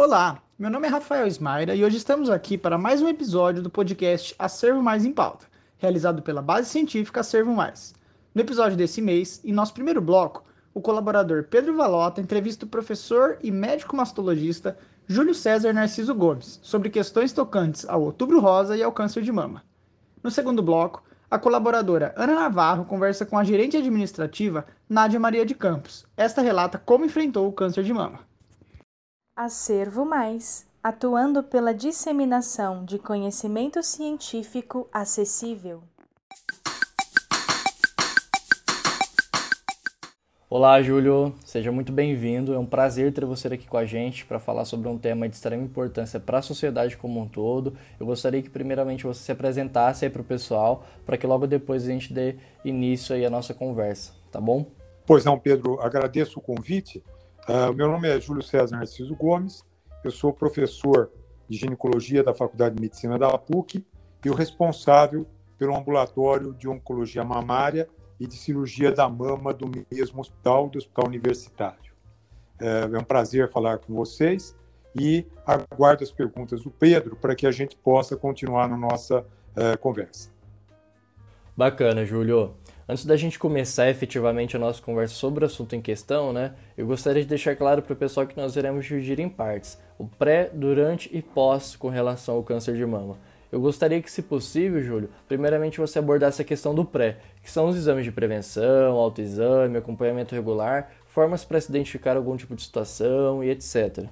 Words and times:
Olá, 0.00 0.40
meu 0.56 0.70
nome 0.70 0.86
é 0.86 0.90
Rafael 0.90 1.26
Ismaira 1.26 1.74
e 1.74 1.84
hoje 1.84 1.96
estamos 1.96 2.30
aqui 2.30 2.56
para 2.56 2.78
mais 2.78 3.02
um 3.02 3.08
episódio 3.08 3.60
do 3.60 3.68
podcast 3.68 4.32
Acervo 4.38 4.80
Mais 4.80 5.04
em 5.04 5.10
Pauta, 5.10 5.46
realizado 5.76 6.22
pela 6.22 6.40
Base 6.40 6.68
Científica 6.68 7.18
Acervo 7.18 7.52
Mais. 7.52 7.96
No 8.32 8.40
episódio 8.40 8.76
desse 8.76 9.02
mês, 9.02 9.40
em 9.44 9.52
nosso 9.52 9.74
primeiro 9.74 10.00
bloco, 10.00 10.44
o 10.72 10.80
colaborador 10.80 11.48
Pedro 11.50 11.74
Valota 11.74 12.20
entrevista 12.20 12.64
o 12.64 12.68
professor 12.68 13.38
e 13.42 13.50
médico 13.50 13.96
mastologista 13.96 14.78
Júlio 15.08 15.34
César 15.34 15.72
Narciso 15.72 16.14
Gomes 16.14 16.60
sobre 16.62 16.90
questões 16.90 17.32
tocantes 17.32 17.84
ao 17.88 18.00
Outubro 18.02 18.38
Rosa 18.38 18.76
e 18.76 18.82
ao 18.84 18.92
câncer 18.92 19.24
de 19.24 19.32
mama. 19.32 19.64
No 20.22 20.30
segundo 20.30 20.62
bloco, 20.62 21.02
a 21.28 21.40
colaboradora 21.40 22.14
Ana 22.16 22.36
Navarro 22.36 22.84
conversa 22.84 23.26
com 23.26 23.36
a 23.36 23.42
gerente 23.42 23.76
administrativa 23.76 24.64
Nádia 24.88 25.18
Maria 25.18 25.44
de 25.44 25.56
Campos. 25.56 26.06
Esta 26.16 26.40
relata 26.40 26.78
como 26.78 27.04
enfrentou 27.04 27.48
o 27.48 27.52
câncer 27.52 27.82
de 27.82 27.92
mama. 27.92 28.27
Acervo 29.40 30.04
Mais, 30.04 30.66
atuando 30.82 31.44
pela 31.44 31.72
disseminação 31.72 32.84
de 32.84 32.98
conhecimento 32.98 33.80
científico 33.84 34.88
acessível. 34.92 35.80
Olá, 40.50 40.82
Júlio, 40.82 41.32
seja 41.44 41.70
muito 41.70 41.92
bem-vindo. 41.92 42.52
É 42.52 42.58
um 42.58 42.66
prazer 42.66 43.12
ter 43.12 43.24
você 43.24 43.46
aqui 43.46 43.68
com 43.68 43.76
a 43.76 43.84
gente 43.84 44.26
para 44.26 44.40
falar 44.40 44.64
sobre 44.64 44.88
um 44.88 44.98
tema 44.98 45.28
de 45.28 45.36
extrema 45.36 45.62
importância 45.62 46.18
para 46.18 46.38
a 46.38 46.42
sociedade 46.42 46.96
como 46.96 47.20
um 47.20 47.28
todo. 47.28 47.78
Eu 48.00 48.06
gostaria 48.06 48.42
que, 48.42 48.50
primeiramente, 48.50 49.06
você 49.06 49.22
se 49.22 49.30
apresentasse 49.30 50.04
aí 50.04 50.10
para 50.10 50.22
o 50.22 50.24
pessoal, 50.24 50.84
para 51.06 51.16
que 51.16 51.28
logo 51.28 51.46
depois 51.46 51.84
a 51.84 51.92
gente 51.92 52.12
dê 52.12 52.34
início 52.64 53.14
aí 53.14 53.24
à 53.24 53.30
nossa 53.30 53.54
conversa, 53.54 54.14
tá 54.32 54.40
bom? 54.40 54.66
Pois 55.06 55.24
não, 55.24 55.38
Pedro, 55.38 55.80
agradeço 55.80 56.40
o 56.40 56.42
convite. 56.42 57.04
Uh, 57.48 57.72
meu 57.72 57.88
nome 57.88 58.06
é 58.06 58.20
Júlio 58.20 58.42
César 58.42 58.76
Narciso 58.76 59.16
Gomes, 59.16 59.64
eu 60.04 60.10
sou 60.10 60.34
professor 60.34 61.10
de 61.48 61.56
ginecologia 61.56 62.22
da 62.22 62.34
Faculdade 62.34 62.74
de 62.74 62.82
Medicina 62.82 63.18
da 63.18 63.38
PUC 63.38 63.82
e 64.22 64.28
o 64.28 64.34
responsável 64.34 65.26
pelo 65.56 65.74
ambulatório 65.74 66.52
de 66.52 66.68
oncologia 66.68 67.24
mamária 67.24 67.88
e 68.20 68.26
de 68.26 68.34
cirurgia 68.34 68.92
da 68.92 69.08
mama 69.08 69.54
do 69.54 69.66
mesmo 69.90 70.20
hospital, 70.20 70.68
do 70.68 70.76
Hospital 70.76 71.06
Universitário. 71.06 71.90
É, 72.60 72.82
é 72.82 72.98
um 72.98 73.04
prazer 73.04 73.50
falar 73.50 73.78
com 73.78 73.94
vocês 73.94 74.54
e 74.94 75.26
aguardo 75.46 76.04
as 76.04 76.10
perguntas 76.10 76.62
do 76.62 76.70
Pedro 76.70 77.16
para 77.16 77.34
que 77.34 77.46
a 77.46 77.50
gente 77.50 77.74
possa 77.76 78.14
continuar 78.14 78.68
na 78.68 78.76
nossa 78.76 79.24
é, 79.56 79.74
conversa. 79.74 80.30
Bacana, 81.56 82.04
Júlio. 82.04 82.54
Antes 82.90 83.04
da 83.04 83.18
gente 83.18 83.38
começar 83.38 83.90
efetivamente 83.90 84.56
a 84.56 84.58
nossa 84.58 84.80
conversa 84.80 85.14
sobre 85.14 85.44
o 85.44 85.46
assunto 85.46 85.76
em 85.76 85.80
questão, 85.82 86.32
né, 86.32 86.54
eu 86.74 86.86
gostaria 86.86 87.22
de 87.22 87.28
deixar 87.28 87.54
claro 87.54 87.82
para 87.82 87.92
o 87.92 87.96
pessoal 87.96 88.26
que 88.26 88.34
nós 88.34 88.56
iremos 88.56 88.86
dividir 88.86 89.20
em 89.20 89.28
partes: 89.28 89.78
o 89.98 90.06
pré, 90.06 90.50
durante 90.50 91.14
e 91.14 91.20
pós 91.20 91.76
com 91.76 91.90
relação 91.90 92.36
ao 92.36 92.42
câncer 92.42 92.74
de 92.74 92.86
mama. 92.86 93.18
Eu 93.52 93.60
gostaria 93.60 94.00
que, 94.00 94.10
se 94.10 94.22
possível, 94.22 94.82
Júlio, 94.82 95.10
primeiramente 95.26 95.78
você 95.78 95.98
abordasse 95.98 96.40
a 96.40 96.44
questão 96.46 96.74
do 96.74 96.82
pré, 96.82 97.18
que 97.42 97.50
são 97.50 97.68
os 97.68 97.76
exames 97.76 98.04
de 98.04 98.12
prevenção, 98.12 98.96
autoexame, 98.96 99.76
acompanhamento 99.76 100.34
regular, 100.34 100.90
formas 101.08 101.44
para 101.44 101.60
se 101.60 101.68
identificar 101.68 102.16
algum 102.16 102.38
tipo 102.38 102.54
de 102.56 102.62
situação 102.62 103.44
e 103.44 103.50
etc. 103.50 104.06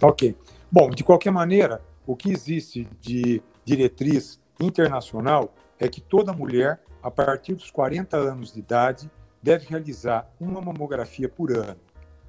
Ok. 0.00 0.36
Bom, 0.70 0.90
de 0.90 1.04
qualquer 1.04 1.30
maneira, 1.30 1.80
o 2.04 2.16
que 2.16 2.32
existe 2.32 2.88
de 3.00 3.40
diretriz 3.64 4.40
internacional 4.60 5.54
é 5.78 5.88
que 5.88 6.00
toda 6.00 6.32
mulher 6.32 6.80
a 7.02 7.10
partir 7.10 7.54
dos 7.54 7.70
40 7.70 8.16
anos 8.16 8.52
de 8.52 8.60
idade, 8.60 9.10
deve 9.42 9.66
realizar 9.66 10.30
uma 10.38 10.60
mamografia 10.60 11.28
por 11.28 11.50
ano. 11.50 11.80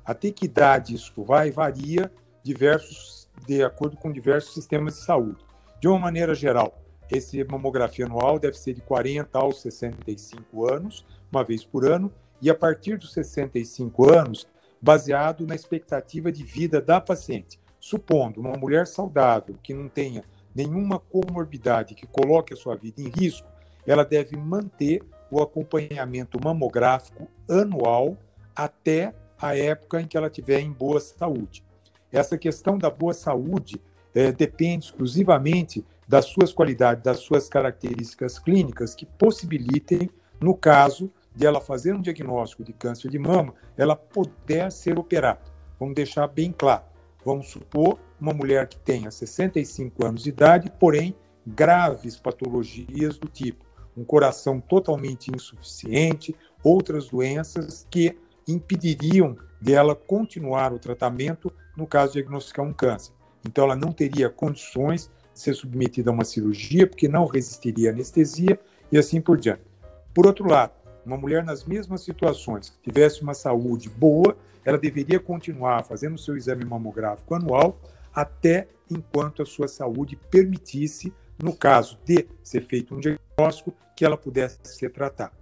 Até 0.03 0.31
que 0.31 0.45
idade 0.45 0.95
isso 0.95 1.23
vai 1.23 1.51
varia 1.51 2.11
diversos, 2.41 3.29
de 3.45 3.63
acordo 3.63 3.95
com 3.95 4.11
diversos 4.11 4.53
sistemas 4.53 4.95
de 4.95 5.01
saúde. 5.01 5.45
De 5.79 5.87
uma 5.87 5.99
maneira 5.99 6.33
geral, 6.33 6.81
esse 7.09 7.43
mamografia 7.43 8.05
anual 8.05 8.39
deve 8.39 8.57
ser 8.57 8.73
de 8.73 8.81
40 8.81 9.37
aos 9.37 9.61
65 9.61 10.67
anos, 10.67 11.05
uma 11.31 11.43
vez 11.43 11.63
por 11.63 11.85
ano, 11.85 12.11
e 12.41 12.49
a 12.49 12.55
partir 12.55 12.97
dos 12.97 13.13
65 13.13 14.11
anos, 14.11 14.47
baseado 14.81 15.45
na 15.45 15.55
expectativa 15.55 16.31
de 16.31 16.43
vida 16.43 16.81
da 16.81 16.99
paciente. 16.99 17.59
Supondo 17.79 18.41
uma 18.41 18.57
mulher 18.57 18.87
saudável 18.87 19.55
que 19.61 19.73
não 19.73 19.87
tenha 19.87 20.23
nenhuma 20.53 20.99
comorbidade 20.99 21.95
que 21.95 22.07
coloque 22.07 22.53
a 22.53 22.57
sua 22.57 22.75
vida 22.75 23.01
em 23.01 23.09
risco, 23.09 23.47
ela 23.85 24.05
deve 24.05 24.35
manter 24.37 25.01
o 25.29 25.41
acompanhamento 25.41 26.39
mamográfico 26.43 27.27
anual 27.49 28.17
até 28.55 29.13
a 29.41 29.57
época 29.57 29.99
em 29.99 30.07
que 30.07 30.15
ela 30.15 30.27
estiver 30.27 30.59
em 30.59 30.71
boa 30.71 30.99
saúde. 30.99 31.63
Essa 32.11 32.37
questão 32.37 32.77
da 32.77 32.89
boa 32.89 33.13
saúde 33.13 33.81
é, 34.13 34.31
depende 34.31 34.85
exclusivamente 34.85 35.83
das 36.07 36.25
suas 36.25 36.53
qualidades, 36.53 37.03
das 37.03 37.19
suas 37.19 37.49
características 37.49 38.37
clínicas 38.37 38.93
que 38.93 39.05
possibilitem, 39.05 40.09
no 40.39 40.55
caso 40.55 41.11
de 41.35 41.45
ela 41.45 41.59
fazer 41.59 41.95
um 41.95 42.01
diagnóstico 42.01 42.63
de 42.63 42.73
câncer 42.73 43.09
de 43.09 43.17
mama, 43.17 43.55
ela 43.75 43.95
poder 43.95 44.71
ser 44.71 44.99
operada. 44.99 45.41
Vamos 45.79 45.95
deixar 45.95 46.27
bem 46.27 46.51
claro. 46.51 46.83
Vamos 47.25 47.49
supor 47.49 47.97
uma 48.19 48.33
mulher 48.33 48.67
que 48.67 48.77
tenha 48.77 49.09
65 49.09 50.05
anos 50.05 50.23
de 50.23 50.29
idade, 50.29 50.71
porém 50.79 51.15
graves 51.45 52.17
patologias 52.17 53.17
do 53.17 53.27
tipo 53.27 53.65
um 53.95 54.03
coração 54.03 54.59
totalmente 54.59 55.31
insuficiente, 55.33 56.35
outras 56.63 57.09
doenças 57.09 57.87
que 57.89 58.17
impediriam 58.47 59.35
dela 59.61 59.95
continuar 59.95 60.73
o 60.73 60.79
tratamento 60.79 61.51
no 61.77 61.87
caso 61.87 62.13
de 62.13 62.19
diagnosticar 62.19 62.65
um 62.65 62.73
câncer. 62.73 63.13
Então, 63.45 63.65
ela 63.65 63.75
não 63.75 63.91
teria 63.91 64.29
condições 64.29 65.11
de 65.33 65.39
ser 65.39 65.53
submetida 65.53 66.09
a 66.09 66.13
uma 66.13 66.25
cirurgia, 66.25 66.87
porque 66.87 67.07
não 67.07 67.25
resistiria 67.25 67.89
à 67.89 67.93
anestesia 67.93 68.59
e 68.91 68.97
assim 68.97 69.19
por 69.19 69.37
diante. 69.37 69.61
Por 70.13 70.27
outro 70.27 70.47
lado, 70.47 70.73
uma 71.05 71.17
mulher 71.17 71.43
nas 71.43 71.65
mesmas 71.65 72.01
situações, 72.01 72.69
que 72.69 72.91
tivesse 72.91 73.21
uma 73.21 73.33
saúde 73.33 73.89
boa, 73.89 74.37
ela 74.63 74.77
deveria 74.77 75.19
continuar 75.19 75.83
fazendo 75.83 76.17
seu 76.17 76.37
exame 76.37 76.63
mamográfico 76.63 77.35
anual 77.35 77.77
até 78.13 78.67
enquanto 78.89 79.41
a 79.41 79.45
sua 79.45 79.67
saúde 79.67 80.15
permitisse 80.29 81.11
no 81.41 81.55
caso 81.55 81.97
de 82.05 82.27
ser 82.43 82.61
feito 82.61 82.95
um 82.95 82.99
diagnóstico, 82.99 83.73
que 83.95 84.05
ela 84.05 84.17
pudesse 84.17 84.59
ser 84.63 84.91
tratada. 84.91 85.33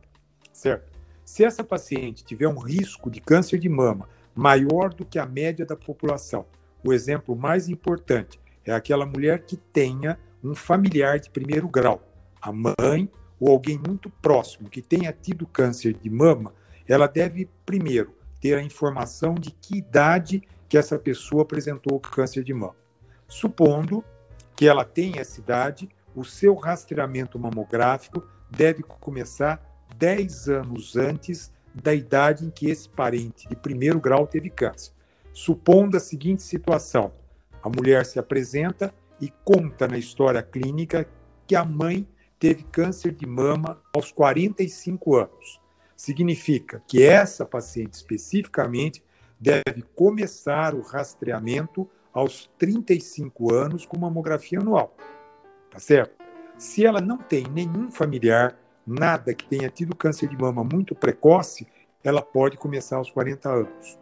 Certo? 0.52 0.92
Se 1.24 1.44
essa 1.44 1.64
paciente 1.64 2.24
tiver 2.24 2.48
um 2.48 2.60
risco 2.60 3.10
de 3.10 3.22
câncer 3.22 3.58
de 3.58 3.70
mama 3.70 4.10
maior 4.36 4.94
do 4.94 5.06
que 5.06 5.18
a 5.18 5.26
média 5.26 5.66
da 5.66 5.76
população, 5.76 6.46
o 6.84 6.92
exemplo 6.92 7.36
mais 7.36 7.70
importante 7.70 8.40
é 8.66 8.72
aquela 8.72 9.06
mulher 9.06 9.44
que 9.46 9.56
tenha 9.56 10.20
um 10.44 10.56
familiar 10.56 11.20
de 11.20 11.30
primeiro 11.30 11.68
grau, 11.68 12.02
a 12.42 12.52
mãe 12.52 13.10
ou 13.40 13.50
alguém 13.50 13.80
muito 13.86 14.10
próximo 14.10 14.70
que 14.70 14.82
tenha 14.82 15.12
tido 15.12 15.48
câncer 15.48 15.94
de 15.94 16.10
mama, 16.10 16.54
ela 16.88 17.08
deve 17.08 17.50
primeiro 17.66 18.14
ter 18.40 18.56
a 18.56 18.64
informação 18.64 19.36
de 19.36 19.52
que 19.52 19.78
idade 19.78 20.44
que 20.68 20.78
essa 20.78 20.98
pessoa 20.98 21.44
apresentou 21.44 21.98
o 21.98 22.00
câncer 22.00 22.44
de 22.44 22.54
mama. 22.54 22.76
Supondo 23.28 24.04
que 24.56 24.68
ela 24.68 24.84
tem 24.84 25.18
essa 25.18 25.40
idade, 25.40 25.90
o 26.16 26.24
seu 26.24 26.56
rastreamento 26.56 27.40
mamográfico 27.40 28.24
deve 28.50 28.84
começar 28.84 29.62
10 29.98 30.50
anos 30.50 30.96
antes 30.96 31.52
da 31.74 31.94
idade 31.94 32.46
em 32.46 32.50
que 32.50 32.70
esse 32.70 32.90
parente 32.90 33.48
de 33.48 33.56
primeiro 33.56 34.00
grau 34.00 34.28
teve 34.28 34.50
câncer. 34.50 34.94
Supondo 35.34 35.96
a 35.96 36.00
seguinte 36.00 36.44
situação: 36.44 37.14
a 37.64 37.70
mulher 37.70 38.06
se 38.06 38.20
apresenta 38.20 38.94
e 39.20 39.30
conta 39.44 39.88
na 39.88 39.98
história 39.98 40.42
clínica 40.44 41.08
que 41.48 41.56
a 41.56 41.64
mãe 41.64 42.08
teve 42.40 42.64
câncer 42.64 43.14
de 43.14 43.26
mama 43.26 43.80
aos 43.94 44.12
45 44.12 45.16
anos. 45.16 45.62
Significa 45.96 46.82
que 46.88 47.04
essa 47.04 47.46
paciente 47.46 47.94
especificamente 47.94 49.04
deve 49.40 49.84
começar 49.96 50.74
o 50.74 50.82
rastreamento 50.82 51.90
aos 52.14 52.50
35 52.58 53.54
anos 53.54 53.86
com 53.86 53.98
mamografia 53.98 54.60
anual. 54.60 54.96
Tá 55.70 55.80
certo? 55.80 56.14
Se 56.58 56.86
ela 56.86 57.02
não 57.02 57.18
tem 57.18 57.46
nenhum 57.48 57.90
familiar, 57.92 58.58
nada 58.86 59.34
que 59.34 59.46
tenha 59.46 59.70
tido 59.70 59.96
câncer 59.96 60.28
de 60.28 60.38
mama 60.38 60.64
muito 60.64 60.94
precoce, 60.94 61.68
ela 62.04 62.22
pode 62.22 62.58
começar 62.58 62.98
aos 62.98 63.10
40 63.10 63.50
anos. 63.50 64.00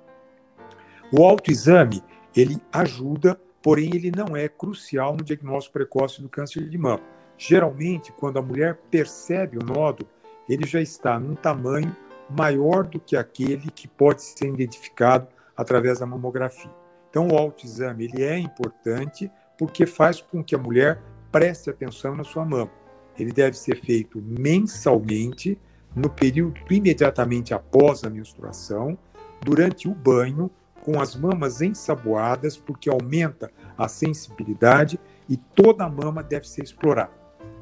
O 1.12 1.24
autoexame, 1.24 2.04
ele 2.36 2.62
ajuda, 2.72 3.40
porém 3.62 3.92
ele 3.94 4.12
não 4.12 4.36
é 4.36 4.48
crucial 4.48 5.16
no 5.16 5.24
diagnóstico 5.24 5.74
precoce 5.74 6.22
do 6.22 6.30
câncer 6.30 6.68
de 6.70 6.78
mama. 6.78 7.02
Geralmente, 7.38 8.12
quando 8.12 8.38
a 8.38 8.42
mulher 8.42 8.80
percebe 8.92 9.58
o 9.58 9.64
nódulo, 9.64 10.10
ele 10.48 10.68
já 10.68 10.82
está 10.82 11.20
num 11.20 11.36
tamanho 11.36 11.96
maior 12.30 12.86
do 12.86 13.00
que 13.00 13.16
aquele 13.16 13.72
que 13.72 13.88
pode 13.88 14.22
ser 14.22 14.48
identificado 14.48 15.28
através 15.56 16.00
da 16.00 16.06
mamografia. 16.06 16.72
Então, 17.10 17.28
o 17.28 17.38
autoexame 17.38 18.06
ele 18.06 18.24
é 18.24 18.38
importante 18.38 19.32
porque 19.58 19.86
faz 19.86 20.22
com 20.22 20.44
que 20.44 20.56
a 20.56 20.60
mulher 20.60 21.02
preste 21.32 21.70
atenção 21.70 22.16
na 22.16 22.24
sua 22.24 22.46
mama. 22.46 22.72
Ele 23.18 23.32
deve 23.32 23.58
ser 23.58 23.82
feito 23.82 24.22
mensalmente, 24.22 25.60
no 25.96 26.10
período 26.10 26.62
imediatamente 26.70 27.54
após 27.54 28.04
a 28.04 28.10
menstruação, 28.10 28.98
durante 29.42 29.88
o 29.88 29.94
banho, 29.94 30.50
com 30.82 31.02
as 31.02 31.16
mamas 31.16 31.62
ensaboadas, 31.62 32.58
porque 32.58 32.90
aumenta 32.90 33.52
a 33.78 33.88
sensibilidade 33.88 35.00
e 35.28 35.36
toda 35.36 35.84
a 35.84 35.90
mama 35.90 36.24
deve 36.24 36.48
ser 36.48 36.64
explorada. 36.64 37.12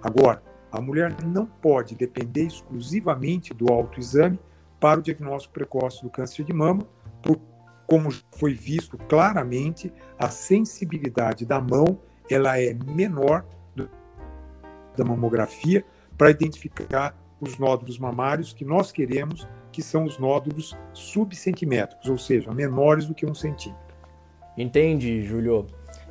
Agora, 0.02 0.44
a 0.72 0.80
mulher 0.80 1.16
não 1.26 1.46
pode 1.46 1.96
depender 1.96 2.44
exclusivamente 2.44 3.54
do 3.54 3.72
autoexame 3.72 4.40
para 4.80 5.00
o 5.00 5.04
diagnóstico 5.04 5.54
precoce 5.54 6.04
do 6.04 6.10
câncer 6.10 6.44
de 6.44 6.54
mama, 6.54 6.86
por, 7.22 7.40
como 7.88 8.14
foi 8.36 8.54
visto 8.54 8.98
claramente, 8.98 9.92
a 10.20 10.30
sensibilidade 10.30 11.46
da 11.46 11.60
mão 11.62 12.00
ela 12.30 12.60
é 12.60 12.74
menor 12.74 13.46
do, 13.74 13.90
da 14.96 15.06
mamografia 15.06 15.84
para 16.18 16.30
identificar 16.30 17.18
os 17.40 17.58
nódulos 17.58 17.98
mamários 17.98 18.52
que 18.52 18.66
nós 18.66 18.92
queremos, 18.92 19.48
que 19.72 19.82
são 19.82 20.04
os 20.04 20.20
nódulos 20.20 20.76
subcentimétricos, 20.92 22.10
ou 22.10 22.18
seja, 22.18 22.52
menores 22.52 23.06
do 23.06 23.16
que 23.16 23.26
um 23.26 23.34
centímetro. 23.34 23.96
Entendi, 24.58 25.22
Júlio. 25.22 25.68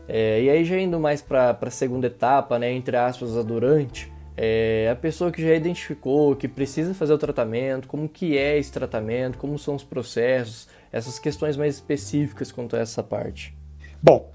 É, 0.09 0.41
e 0.41 0.49
aí 0.49 0.65
já 0.65 0.79
indo 0.79 0.99
mais 1.01 1.21
para 1.21 1.59
a 1.61 1.71
segunda 1.71 2.07
etapa, 2.07 2.59
né, 2.59 2.73
entre 2.73 2.97
aspas, 2.97 3.37
a 3.37 3.43
durante, 3.43 4.11
é, 4.37 4.89
a 4.93 4.95
pessoa 4.95 5.33
que 5.33 5.43
já 5.43 5.55
identificou 5.55 6.37
que 6.37 6.47
precisa 6.47 6.95
fazer 6.95 7.13
o 7.13 7.19
tratamento, 7.19 7.89
como 7.89 8.09
que 8.09 8.37
é 8.37 8.59
esse 8.59 8.71
tratamento, 8.71 9.39
como 9.39 9.59
são 9.59 9.75
os 9.75 9.83
processos, 9.83 10.69
essas 10.97 11.19
questões 11.19 11.57
mais 11.57 11.75
específicas 11.75 12.51
quanto 12.51 12.77
a 12.77 12.79
essa 12.79 13.03
parte. 13.03 13.57
Bom, 14.03 14.33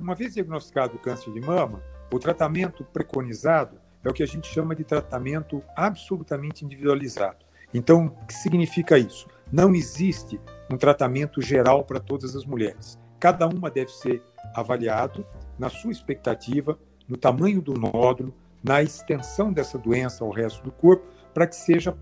uma 0.00 0.14
vez 0.14 0.34
diagnosticado 0.34 0.96
o 0.96 0.98
câncer 0.98 1.32
de 1.32 1.40
mama, 1.40 1.82
o 2.12 2.18
tratamento 2.18 2.84
preconizado 2.84 3.80
é 4.04 4.08
o 4.08 4.12
que 4.12 4.22
a 4.22 4.26
gente 4.26 4.48
chama 4.48 4.74
de 4.74 4.84
tratamento 4.84 5.62
absolutamente 5.76 6.64
individualizado. 6.64 7.44
Então, 7.72 8.06
o 8.20 8.26
que 8.26 8.34
significa 8.34 8.98
isso? 8.98 9.28
Não 9.50 9.74
existe 9.74 10.40
um 10.70 10.76
tratamento 10.76 11.40
geral 11.40 11.84
para 11.84 12.00
todas 12.00 12.34
as 12.34 12.44
mulheres. 12.44 12.98
Cada 13.20 13.46
uma 13.46 13.70
deve 13.70 13.90
ser 13.92 14.22
avaliado 14.54 15.24
na 15.58 15.70
sua 15.70 15.92
expectativa, 15.92 16.78
no 17.08 17.16
tamanho 17.16 17.62
do 17.62 17.74
nódulo, 17.74 18.34
na 18.62 18.82
extensão 18.82 19.52
dessa 19.52 19.78
doença 19.78 20.24
ao 20.24 20.30
resto 20.30 20.62
do 20.64 20.72
corpo, 20.72 21.06
para 21.32 21.46
que 21.46 21.56
seja 21.56 21.96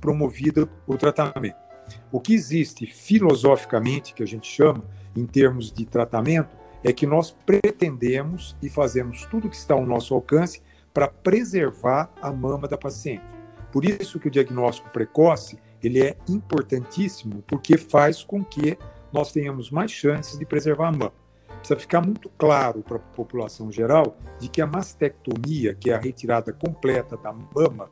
promovido 0.00 0.70
o 0.86 0.96
tratamento. 0.96 1.69
O 2.10 2.20
que 2.20 2.34
existe 2.34 2.86
filosoficamente, 2.86 4.14
que 4.14 4.22
a 4.22 4.26
gente 4.26 4.46
chama, 4.46 4.84
em 5.16 5.26
termos 5.26 5.72
de 5.72 5.84
tratamento, 5.84 6.56
é 6.82 6.92
que 6.92 7.06
nós 7.06 7.30
pretendemos 7.44 8.56
e 8.62 8.68
fazemos 8.68 9.26
tudo 9.26 9.48
que 9.48 9.56
está 9.56 9.74
ao 9.74 9.84
nosso 9.84 10.14
alcance 10.14 10.62
para 10.92 11.08
preservar 11.08 12.12
a 12.20 12.32
mama 12.32 12.66
da 12.66 12.76
paciente. 12.76 13.24
Por 13.70 13.84
isso 13.84 14.18
que 14.18 14.28
o 14.28 14.30
diagnóstico 14.30 14.90
precoce 14.90 15.58
ele 15.82 16.02
é 16.02 16.16
importantíssimo, 16.28 17.42
porque 17.46 17.78
faz 17.78 18.22
com 18.22 18.44
que 18.44 18.76
nós 19.12 19.32
tenhamos 19.32 19.70
mais 19.70 19.90
chances 19.90 20.38
de 20.38 20.44
preservar 20.44 20.88
a 20.88 20.92
mama. 20.92 21.12
Precisa 21.58 21.78
ficar 21.78 22.00
muito 22.00 22.28
claro 22.38 22.82
para 22.82 22.96
a 22.96 23.00
população 23.00 23.70
geral 23.70 24.16
de 24.38 24.48
que 24.48 24.62
a 24.62 24.66
mastectomia, 24.66 25.74
que 25.74 25.90
é 25.90 25.94
a 25.94 25.98
retirada 25.98 26.52
completa 26.52 27.16
da 27.16 27.32
mama, 27.32 27.90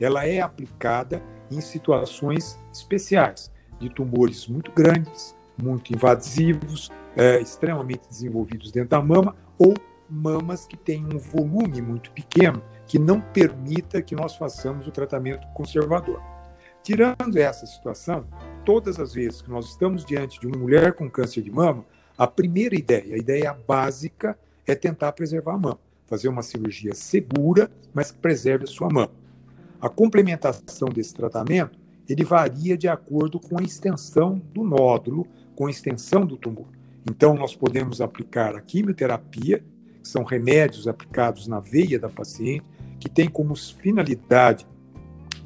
ela 0.00 0.26
é 0.26 0.40
aplicada 0.40 1.22
em 1.50 1.60
situações 1.60 2.58
especiais, 2.72 3.50
de 3.78 3.88
tumores 3.88 4.46
muito 4.46 4.72
grandes, 4.72 5.36
muito 5.60 5.92
invasivos, 5.92 6.90
é, 7.16 7.40
extremamente 7.40 8.08
desenvolvidos 8.08 8.70
dentro 8.70 8.90
da 8.90 9.02
mama, 9.02 9.36
ou 9.58 9.74
mamas 10.08 10.66
que 10.66 10.76
têm 10.76 11.04
um 11.04 11.18
volume 11.18 11.80
muito 11.80 12.10
pequeno 12.10 12.62
que 12.86 12.98
não 12.98 13.20
permita 13.20 14.02
que 14.02 14.14
nós 14.14 14.34
façamos 14.34 14.86
o 14.86 14.90
tratamento 14.90 15.46
conservador. 15.54 16.20
Tirando 16.82 17.36
essa 17.36 17.66
situação, 17.66 18.26
todas 18.64 18.98
as 18.98 19.14
vezes 19.14 19.42
que 19.42 19.50
nós 19.50 19.66
estamos 19.66 20.04
diante 20.04 20.40
de 20.40 20.46
uma 20.46 20.56
mulher 20.56 20.94
com 20.94 21.08
câncer 21.08 21.42
de 21.42 21.50
mama, 21.50 21.84
a 22.16 22.26
primeira 22.26 22.74
ideia, 22.74 23.14
a 23.14 23.18
ideia 23.18 23.52
básica, 23.52 24.36
é 24.66 24.74
tentar 24.74 25.12
preservar 25.12 25.54
a 25.54 25.58
mama, 25.58 25.78
fazer 26.06 26.28
uma 26.28 26.42
cirurgia 26.42 26.94
segura, 26.94 27.70
mas 27.94 28.10
que 28.10 28.18
preserve 28.18 28.64
a 28.64 28.66
sua 28.66 28.88
mama. 28.88 29.19
A 29.80 29.88
complementação 29.88 30.88
desse 30.88 31.14
tratamento, 31.14 31.78
ele 32.08 32.24
varia 32.24 32.76
de 32.76 32.86
acordo 32.86 33.40
com 33.40 33.58
a 33.58 33.62
extensão 33.62 34.40
do 34.52 34.62
nódulo, 34.62 35.26
com 35.54 35.66
a 35.66 35.70
extensão 35.70 36.26
do 36.26 36.36
tumor. 36.36 36.66
Então, 37.08 37.34
nós 37.34 37.54
podemos 37.54 38.00
aplicar 38.00 38.54
a 38.54 38.60
quimioterapia, 38.60 39.64
que 40.02 40.08
são 40.08 40.22
remédios 40.22 40.86
aplicados 40.86 41.46
na 41.46 41.60
veia 41.60 41.98
da 41.98 42.08
paciente, 42.08 42.64
que 42.98 43.08
tem 43.08 43.28
como 43.28 43.56
finalidade 43.56 44.66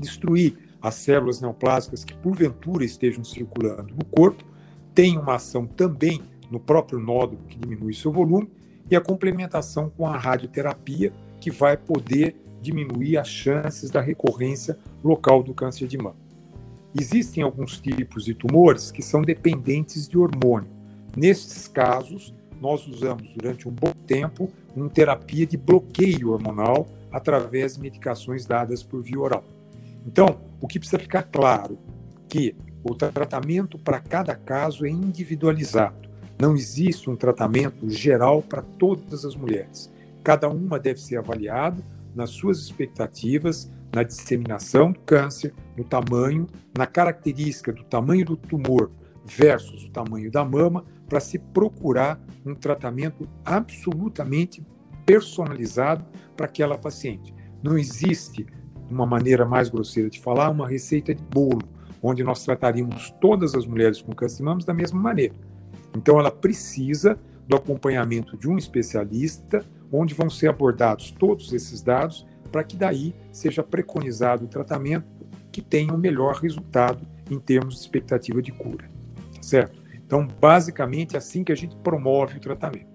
destruir 0.01 0.59
as 0.83 0.97
células 0.97 1.41
neoplásicas 1.41 2.05
que 2.05 2.15
porventura 2.15 2.85
estejam 2.85 3.23
circulando 3.23 3.95
no 3.95 4.05
corpo, 4.05 4.45
tem 4.95 5.17
uma 5.17 5.37
ação 5.37 5.67
também 5.67 6.21
no 6.51 6.59
próprio 6.59 6.99
nódulo 6.99 7.43
que 7.49 7.59
diminui 7.59 7.95
seu 7.95 8.13
volume, 8.13 8.51
e 8.91 8.97
a 8.97 9.01
complementação 9.01 9.89
com 9.89 10.07
a 10.07 10.19
radioterapia, 10.19 11.13
que 11.41 11.51
vai 11.51 11.77
poder 11.77 12.37
diminuir 12.65 13.19
as 13.19 13.29
chances 13.29 13.91
da 13.91 14.01
recorrência 14.01 14.79
local 15.03 15.43
do 15.43 15.53
câncer 15.53 15.87
de 15.87 15.99
mama. 15.99 16.17
Existem 16.99 17.43
alguns 17.43 17.79
tipos 17.79 18.25
de 18.25 18.35
tumores 18.35 18.91
que 18.91 19.03
são 19.03 19.21
dependentes 19.21 20.09
de 20.09 20.17
hormônio. 20.17 20.71
Nesses 21.17 21.69
casos, 21.69 22.35
nós 22.61 22.87
usamos 22.87 23.29
durante 23.37 23.69
um 23.69 23.73
bom 23.73 23.93
tempo 24.07 24.51
uma 24.75 24.89
terapia 24.89 25.47
de 25.47 25.57
bloqueio 25.57 26.31
hormonal 26.31 26.89
através 27.13 27.75
de 27.75 27.83
medicações 27.83 28.47
dadas 28.47 28.83
por 28.83 29.03
via 29.03 29.21
oral. 29.21 29.45
Então, 30.07 30.41
o 30.61 30.67
que 30.67 30.79
precisa 30.79 30.99
ficar 30.99 31.25
claro 31.25 31.79
que 32.29 32.57
o 32.83 32.95
tratamento 32.95 33.79
para 33.79 34.01
cada 34.01 34.35
caso 34.35 34.87
é 34.87 34.91
individualizado. 34.91 36.09
Não 36.39 36.55
existe 36.55 37.09
um 37.09 37.17
tratamento 37.17 37.89
geral 37.89 38.43
para 38.43 38.63
todas 38.63 39.25
as 39.25 39.35
mulheres. 39.35 39.91
Cada 40.23 40.49
uma 40.49 40.79
deve 40.79 41.01
ser 41.01 41.17
avaliada 41.17 41.83
nas 42.15 42.31
suas 42.31 42.59
expectativas, 42.59 43.71
na 43.95 44.03
disseminação 44.03 44.93
do 44.93 45.01
câncer, 45.01 45.55
no 45.77 45.85
tamanho, 45.85 46.47
na 46.77 46.87
característica 46.87 47.73
do 47.73 47.85
tamanho 47.85 48.25
do 48.25 48.37
tumor 48.37 48.91
versus 49.25 49.85
o 49.85 49.91
tamanho 49.91 50.31
da 50.31 50.45
mama, 50.45 50.85
para 51.09 51.21
se 51.21 51.39
procurar 51.39 52.21
um 52.45 52.55
tratamento 52.55 53.29
absolutamente 53.45 54.65
personalizado 55.07 56.05
para 56.37 56.47
aquela 56.47 56.77
paciente. 56.77 57.35
Não 57.63 57.79
existe, 57.79 58.47
uma 58.91 59.07
maneira 59.07 59.45
mais 59.45 59.69
grosseira 59.69 60.11
de 60.11 60.21
falar, 60.21 60.51
uma 60.51 60.69
receita 60.69 61.15
de 61.15 61.23
bolo, 61.23 61.63
onde 62.03 62.23
nós 62.23 62.45
trataríamos 62.45 63.11
todas 63.21 63.55
as 63.55 63.67
mulheres 63.67 64.03
com 64.03 64.13
câncer 64.13 64.39
de 64.39 64.43
mama 64.43 64.61
da 64.67 64.75
mesma 64.75 65.01
maneira. 65.01 65.35
Então, 65.97 66.19
ela 66.19 66.31
precisa 66.31 67.19
do 67.47 67.57
acompanhamento 67.57 68.37
de 68.37 68.49
um 68.49 68.59
especialista, 68.59 69.65
onde 69.95 70.15
vão 70.15 70.29
ser 70.29 70.49
abordados 70.49 71.11
todos 71.11 71.53
esses 71.53 71.83
dados, 71.83 72.27
para 72.51 72.65
que 72.65 72.77
daí 72.77 73.15
seja 73.33 73.63
preconizado 73.63 74.45
o 74.45 74.49
tratamento 74.49 75.07
que 75.51 75.63
tenha 75.63 75.93
o 75.93 75.99
melhor 75.99 76.37
resultado 76.37 77.07
em 77.31 77.39
termos 77.39 77.75
de 77.75 77.81
expectativa 77.81 78.43
de 78.43 78.53
cura. 78.53 78.91
Certo? 79.41 79.81
Então, 79.95 80.27
basicamente, 80.41 81.15
é 81.15 81.19
assim 81.19 81.45
que 81.45 81.53
a 81.53 81.55
gente 81.55 81.77
promove 81.77 82.37
o 82.37 82.41
tratamento. 82.41 82.87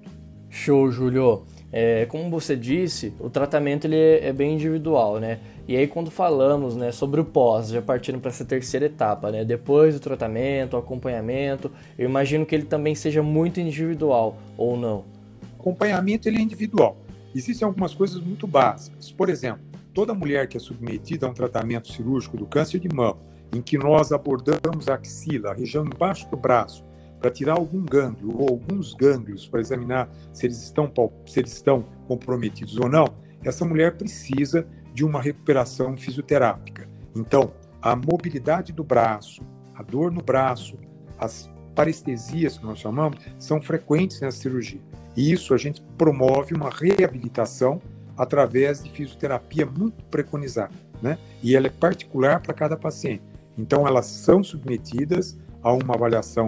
Show, 0.50 0.92
Júlio. 0.92 1.44
É, 1.72 2.06
como 2.08 2.30
você 2.30 2.56
disse, 2.56 3.14
o 3.20 3.30
tratamento 3.30 3.86
ele 3.86 3.96
é, 3.96 4.28
é, 4.28 4.34
bem 4.34 4.56
individual, 4.56 5.20
né? 5.20 5.40
E 5.68 5.78
aí 5.78 5.86
quando 5.86 6.10
falamos, 6.10 6.76
né, 6.76 6.92
sobre 6.92 7.22
o 7.22 7.26
pós, 7.26 7.70
já 7.70 7.80
partindo 7.80 8.20
para 8.20 8.32
essa 8.32 8.44
terceira 8.44 8.88
etapa, 8.88 9.32
né, 9.32 9.46
depois 9.46 9.94
do 9.94 10.00
tratamento, 10.00 10.76
acompanhamento, 10.76 11.72
eu 11.96 12.10
imagino 12.10 12.44
que 12.44 12.56
ele 12.56 12.66
também 12.66 12.96
seja 12.96 13.22
muito 13.22 13.60
individual 13.60 14.36
ou 14.58 14.76
não. 14.76 15.19
Acompanhamento 15.60 16.30
ele 16.30 16.38
é 16.38 16.42
individual. 16.42 16.98
Existem 17.36 17.66
algumas 17.66 17.94
coisas 17.94 18.22
muito 18.22 18.48
básicas. 18.48 19.12
Por 19.12 19.30
exemplo, 19.30 19.62
toda 19.94 20.14
mulher 20.14 20.48
que 20.48 20.56
é 20.56 20.60
submetida 20.60 21.28
a 21.28 21.30
um 21.30 21.34
tratamento 21.34 21.92
cirúrgico 21.92 22.38
do 22.38 22.46
câncer 22.46 22.80
de 22.80 22.88
mama, 22.88 23.20
em 23.54 23.62
que 23.62 23.78
nós 23.78 24.12
abordamos 24.12 24.88
a 24.88 24.96
axila, 24.96 25.52
a 25.52 25.54
região 25.54 25.86
embaixo 25.86 26.30
do 26.30 26.38
braço, 26.38 26.84
para 27.20 27.30
tirar 27.30 27.54
algum 27.54 27.84
gânglio 27.84 28.34
ou 28.34 28.48
alguns 28.48 28.94
gânglios 28.94 29.46
para 29.46 29.60
examinar 29.60 30.10
se 30.32 30.46
eles 30.46 30.64
estão 30.64 30.90
se 31.26 31.40
eles 31.40 31.52
estão 31.52 31.84
comprometidos 32.08 32.78
ou 32.78 32.88
não, 32.88 33.06
essa 33.44 33.66
mulher 33.66 33.98
precisa 33.98 34.66
de 34.94 35.04
uma 35.04 35.22
recuperação 35.22 35.98
fisioterápica. 35.98 36.88
Então, 37.14 37.52
a 37.82 37.96
mobilidade 37.96 38.72
do 38.72 38.84
braço, 38.84 39.42
a 39.76 39.84
dor 39.84 40.12
no 40.12 40.22
braço, 40.22 40.78
as 41.18 41.50
parestesias 41.76 42.58
que 42.58 42.66
nós 42.66 42.80
chamamos, 42.80 43.20
são 43.38 43.62
frequentes 43.62 44.22
nessa 44.22 44.38
cirurgia. 44.38 44.82
E 45.16 45.32
isso 45.32 45.54
a 45.54 45.58
gente 45.58 45.82
promove 45.98 46.54
uma 46.54 46.70
reabilitação 46.70 47.82
através 48.18 48.84
de 48.84 48.90
fisioterapia 48.92 49.66
muito 49.66 50.04
preconizada, 50.06 50.74
né? 51.02 51.18
E 51.42 51.56
ela 51.56 51.68
é 51.68 51.70
particular 51.70 52.42
para 52.42 52.54
cada 52.54 52.76
paciente. 52.76 53.24
Então, 53.58 53.88
elas 53.88 54.06
são 54.06 54.44
submetidas 54.44 55.38
a 55.62 55.74
uma 55.74 55.96
avaliação 55.96 56.48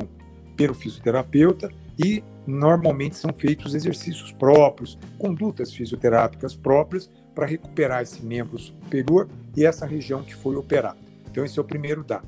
pelo 0.56 0.74
fisioterapeuta 0.74 1.70
e 1.98 2.24
normalmente 2.46 3.15
são 3.15 3.32
feitos 3.34 3.75
exercícios 3.75 4.32
próprios, 4.32 4.98
condutas 5.18 5.74
fisioterápicas 5.74 6.56
próprias 6.56 7.10
para 7.34 7.46
recuperar 7.46 8.01
esse 8.01 8.24
membro 8.25 8.58
superior 8.58 9.30
e 9.56 9.65
essa 9.65 9.86
região 9.86 10.24
que 10.24 10.36
foi 10.36 10.56
operada. 10.56 11.00
Então, 11.30 11.46
esse 11.46 11.58
é 11.58 11.62
o 11.62 11.65
primeiro 11.65 12.03
dado. 12.03 12.27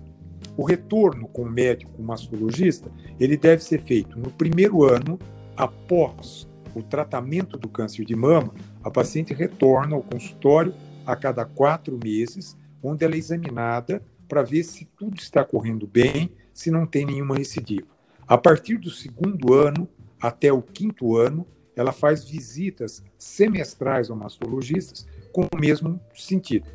o 0.56 0.64
retorno 0.64 1.28
com 1.28 1.44
o 1.44 1.50
médico, 1.50 2.02
mastologista, 2.02 2.92
ele 3.20 3.36
deve 3.36 3.64
ser 3.64 3.82
feito 3.82 4.20
no 4.20 4.30
primeiro 4.30 4.84
ano 4.84 5.18
após 5.56 6.48
o 6.76 6.82
tratamento 6.82 7.58
do 7.58 7.70
câncer 7.70 8.06
de 8.06 8.16
mama. 8.16 8.54
A 8.84 8.90
paciente 8.90 9.34
retorna 9.34 9.96
ao 9.96 10.04
consultório 10.04 10.74
a 11.06 11.16
cada 11.16 11.46
quatro 11.46 12.00
meses, 12.04 12.58
onde 12.82 13.06
ela 13.06 13.16
é 13.16 13.18
examinada 13.18 14.02
para 14.28 14.42
ver 14.42 14.64
se 14.64 14.86
tudo 14.98 15.18
está 15.18 15.44
correndo 15.44 15.86
bem, 15.86 16.32
se 16.54 16.72
não 16.72 16.86
tem 16.86 17.06
nenhuma 17.06 17.36
recidiva. 17.36 17.88
A 18.28 18.38
partir 18.38 18.78
do 18.78 18.90
segundo 18.90 19.54
ano 19.54 19.88
até 20.20 20.52
o 20.52 20.62
quinto 20.62 21.18
ano, 21.18 21.46
ela 21.76 21.92
faz 21.92 22.24
visitas 22.24 23.04
semestrais 23.18 24.10
ao 24.10 24.16
mastologistas 24.16 25.06
com 25.32 25.48
o 25.52 25.60
mesmo 25.60 26.00
sentido. 26.16 26.68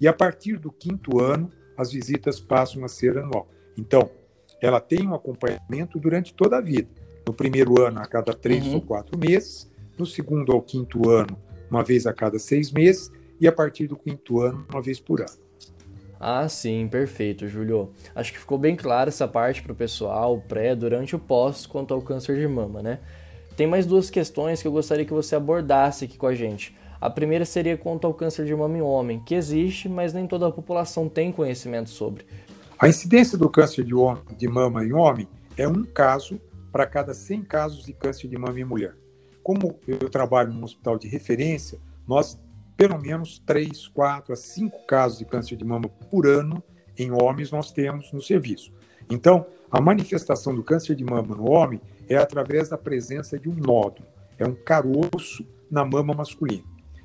E 0.00 0.08
a 0.08 0.12
partir 0.12 0.58
do 0.58 0.70
quinto 0.70 1.20
ano, 1.20 1.50
as 1.76 1.92
visitas 1.92 2.40
passam 2.40 2.84
a 2.84 2.88
ser 2.88 3.18
anual. 3.18 3.48
Então, 3.76 4.10
ela 4.60 4.80
tem 4.80 5.06
um 5.06 5.14
acompanhamento 5.14 5.98
durante 5.98 6.32
toda 6.34 6.56
a 6.56 6.60
vida. 6.60 6.88
No 7.26 7.34
primeiro 7.34 7.82
ano, 7.82 7.98
a 7.98 8.06
cada 8.06 8.32
três 8.32 8.64
uhum. 8.66 8.74
ou 8.74 8.80
quatro 8.80 9.18
meses. 9.18 9.68
No 9.98 10.06
segundo 10.06 10.52
ao 10.52 10.62
quinto 10.62 11.10
ano, 11.10 11.36
uma 11.68 11.82
vez 11.82 12.06
a 12.06 12.12
cada 12.12 12.38
seis 12.38 12.70
meses. 12.70 13.10
E 13.40 13.48
a 13.48 13.52
partir 13.52 13.86
do 13.86 13.96
quinto 13.96 14.40
ano, 14.40 14.64
uma 14.70 14.80
vez 14.80 15.00
por 15.00 15.20
ano. 15.20 15.46
Ah, 16.18 16.48
sim, 16.48 16.88
perfeito, 16.88 17.46
Julio. 17.46 17.90
Acho 18.14 18.32
que 18.32 18.38
ficou 18.38 18.56
bem 18.56 18.74
clara 18.74 19.10
essa 19.10 19.28
parte 19.28 19.62
para 19.62 19.72
o 19.72 19.74
pessoal, 19.74 20.36
o 20.36 20.40
pré, 20.40 20.74
durante 20.74 21.14
o 21.14 21.18
pós, 21.18 21.66
quanto 21.66 21.92
ao 21.92 22.00
câncer 22.00 22.38
de 22.38 22.48
mama, 22.48 22.80
né? 22.80 23.00
Tem 23.56 23.66
mais 23.66 23.84
duas 23.84 24.08
questões 24.08 24.62
que 24.62 24.68
eu 24.68 24.72
gostaria 24.72 25.04
que 25.04 25.12
você 25.12 25.34
abordasse 25.34 26.04
aqui 26.04 26.16
com 26.16 26.26
a 26.26 26.34
gente. 26.34 26.74
A 27.00 27.10
primeira 27.10 27.44
seria 27.44 27.76
quanto 27.76 28.06
ao 28.06 28.14
câncer 28.14 28.46
de 28.46 28.54
mama 28.54 28.78
em 28.78 28.82
homem, 28.82 29.20
que 29.20 29.34
existe, 29.34 29.88
mas 29.88 30.14
nem 30.14 30.26
toda 30.26 30.46
a 30.46 30.52
população 30.52 31.08
tem 31.08 31.30
conhecimento 31.30 31.90
sobre. 31.90 32.24
A 32.78 32.88
incidência 32.88 33.36
do 33.36 33.50
câncer 33.50 33.84
de, 33.84 33.92
de 34.36 34.48
mama 34.48 34.84
em 34.84 34.92
homem 34.92 35.28
é 35.56 35.68
um 35.68 35.84
caso 35.84 36.40
para 36.76 36.86
cada 36.86 37.14
100 37.14 37.42
casos 37.44 37.86
de 37.86 37.94
câncer 37.94 38.28
de 38.28 38.36
mama 38.36 38.60
em 38.60 38.64
mulher. 38.64 38.94
Como 39.42 39.80
eu 39.88 40.10
trabalho 40.10 40.52
num 40.52 40.62
hospital 40.62 40.98
de 40.98 41.08
referência, 41.08 41.80
nós 42.06 42.38
pelo 42.76 43.00
menos 43.00 43.38
3, 43.46 43.88
4 43.88 44.34
a 44.34 44.36
5 44.36 44.84
casos 44.84 45.18
de 45.18 45.24
câncer 45.24 45.56
de 45.56 45.64
mama 45.64 45.88
por 45.88 46.26
ano 46.26 46.62
em 46.98 47.10
homens 47.10 47.50
nós 47.50 47.72
temos 47.72 48.12
no 48.12 48.20
serviço. 48.20 48.74
Então, 49.08 49.46
a 49.70 49.80
manifestação 49.80 50.54
do 50.54 50.62
câncer 50.62 50.94
de 50.94 51.02
mama 51.02 51.34
no 51.34 51.50
homem 51.50 51.80
é 52.10 52.16
através 52.16 52.68
da 52.68 52.76
presença 52.76 53.38
de 53.38 53.48
um 53.48 53.54
nódulo, 53.54 54.06
é 54.38 54.46
um 54.46 54.54
caroço 54.54 55.46
na 55.70 55.82
mama 55.82 56.12
masculina. 56.12 56.64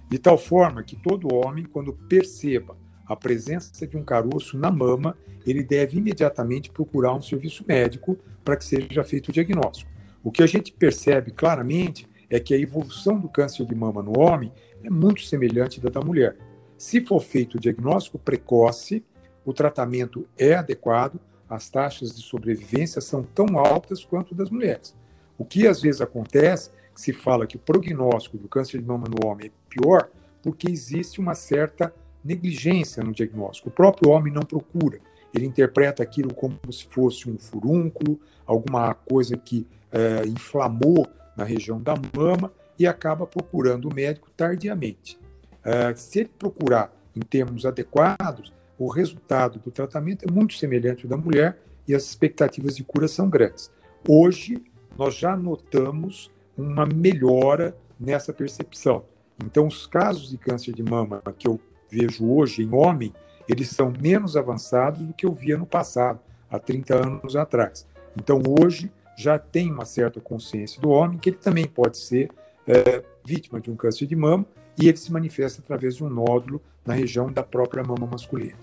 De 0.09 0.19
tal 0.19 0.37
forma 0.37 0.83
que 0.83 0.97
todo 0.97 1.33
homem, 1.33 1.63
quando 1.63 1.93
perceba 1.93 2.75
a 3.11 3.15
presença 3.15 3.85
de 3.85 3.97
um 3.97 4.03
caroço 4.03 4.57
na 4.57 4.71
mama, 4.71 5.17
ele 5.45 5.63
deve 5.63 5.97
imediatamente 5.97 6.69
procurar 6.69 7.13
um 7.13 7.21
serviço 7.21 7.65
médico 7.67 8.17
para 8.43 8.55
que 8.55 8.63
seja 8.63 9.03
feito 9.03 9.29
o 9.29 9.31
diagnóstico. 9.33 9.91
O 10.23 10.31
que 10.31 10.41
a 10.41 10.47
gente 10.47 10.71
percebe 10.71 11.31
claramente 11.31 12.07
é 12.29 12.39
que 12.39 12.53
a 12.53 12.57
evolução 12.57 13.19
do 13.19 13.27
câncer 13.27 13.65
de 13.65 13.75
mama 13.75 14.01
no 14.01 14.17
homem 14.17 14.51
é 14.81 14.89
muito 14.89 15.23
semelhante 15.23 15.81
da 15.81 15.89
da 15.89 15.99
mulher. 15.99 16.37
Se 16.77 17.05
for 17.05 17.19
feito 17.21 17.57
o 17.57 17.59
diagnóstico 17.59 18.17
precoce, 18.17 19.03
o 19.43 19.53
tratamento 19.53 20.25
é 20.37 20.55
adequado, 20.55 21.19
as 21.49 21.69
taxas 21.69 22.15
de 22.15 22.21
sobrevivência 22.21 23.01
são 23.01 23.23
tão 23.23 23.57
altas 23.57 24.05
quanto 24.05 24.33
das 24.33 24.49
mulheres. 24.49 24.95
O 25.37 25.43
que 25.43 25.67
às 25.67 25.81
vezes 25.81 25.99
acontece, 25.99 26.71
que 26.95 27.01
se 27.01 27.11
fala 27.11 27.45
que 27.45 27.57
o 27.57 27.59
prognóstico 27.59 28.37
do 28.37 28.47
câncer 28.47 28.79
de 28.79 28.87
mama 28.87 29.07
no 29.09 29.27
homem 29.27 29.47
é 29.47 29.51
pior, 29.69 30.09
porque 30.41 30.71
existe 30.71 31.19
uma 31.19 31.35
certa 31.35 31.93
negligência 32.23 33.03
no 33.03 33.13
diagnóstico. 33.13 33.69
O 33.69 33.71
próprio 33.71 34.11
homem 34.11 34.31
não 34.31 34.43
procura. 34.43 34.99
Ele 35.33 35.45
interpreta 35.45 36.03
aquilo 36.03 36.33
como 36.33 36.59
se 36.71 36.85
fosse 36.85 37.29
um 37.29 37.37
furúnculo, 37.37 38.19
alguma 38.45 38.93
coisa 38.93 39.37
que 39.37 39.65
é, 39.91 40.25
inflamou 40.27 41.07
na 41.35 41.43
região 41.43 41.81
da 41.81 41.95
mama 42.15 42.51
e 42.77 42.85
acaba 42.85 43.25
procurando 43.25 43.89
o 43.89 43.93
médico 43.93 44.29
tardiamente. 44.35 45.17
É, 45.63 45.93
se 45.95 46.19
ele 46.19 46.31
procurar 46.37 46.93
em 47.15 47.21
termos 47.21 47.65
adequados, 47.65 48.51
o 48.77 48.87
resultado 48.87 49.59
do 49.59 49.69
tratamento 49.69 50.25
é 50.27 50.31
muito 50.31 50.55
semelhante 50.55 51.05
ao 51.05 51.09
da 51.09 51.17
mulher 51.17 51.59
e 51.87 51.93
as 51.93 52.03
expectativas 52.05 52.75
de 52.75 52.83
cura 52.83 53.07
são 53.07 53.29
grandes. 53.29 53.71
Hoje, 54.07 54.61
nós 54.97 55.15
já 55.15 55.37
notamos 55.37 56.31
uma 56.57 56.85
melhora 56.85 57.75
nessa 57.99 58.33
percepção. 58.33 59.05
Então, 59.43 59.67
os 59.67 59.85
casos 59.85 60.29
de 60.29 60.37
câncer 60.37 60.73
de 60.73 60.83
mama 60.83 61.21
que 61.37 61.47
eu 61.47 61.59
vejo 61.91 62.31
hoje 62.31 62.63
em 62.63 62.73
homem, 62.73 63.13
eles 63.47 63.69
são 63.69 63.91
menos 64.01 64.37
avançados 64.37 65.01
do 65.01 65.13
que 65.13 65.25
eu 65.25 65.33
via 65.33 65.57
no 65.57 65.65
passado, 65.65 66.19
há 66.49 66.57
30 66.57 66.95
anos 66.95 67.35
atrás. 67.35 67.85
Então, 68.17 68.41
hoje, 68.59 68.91
já 69.15 69.37
tem 69.37 69.71
uma 69.71 69.85
certa 69.85 70.19
consciência 70.19 70.81
do 70.81 70.89
homem 70.89 71.17
que 71.17 71.29
ele 71.29 71.37
também 71.37 71.65
pode 71.65 71.97
ser 71.97 72.29
é, 72.67 73.03
vítima 73.25 73.59
de 73.59 73.69
um 73.69 73.75
câncer 73.75 74.05
de 74.05 74.15
mama 74.15 74.45
e 74.81 74.87
ele 74.87 74.97
se 74.97 75.11
manifesta 75.11 75.61
através 75.61 75.95
de 75.95 76.03
um 76.03 76.09
nódulo 76.09 76.61
na 76.85 76.93
região 76.93 77.31
da 77.31 77.43
própria 77.43 77.83
mama 77.83 78.07
masculina. 78.07 78.57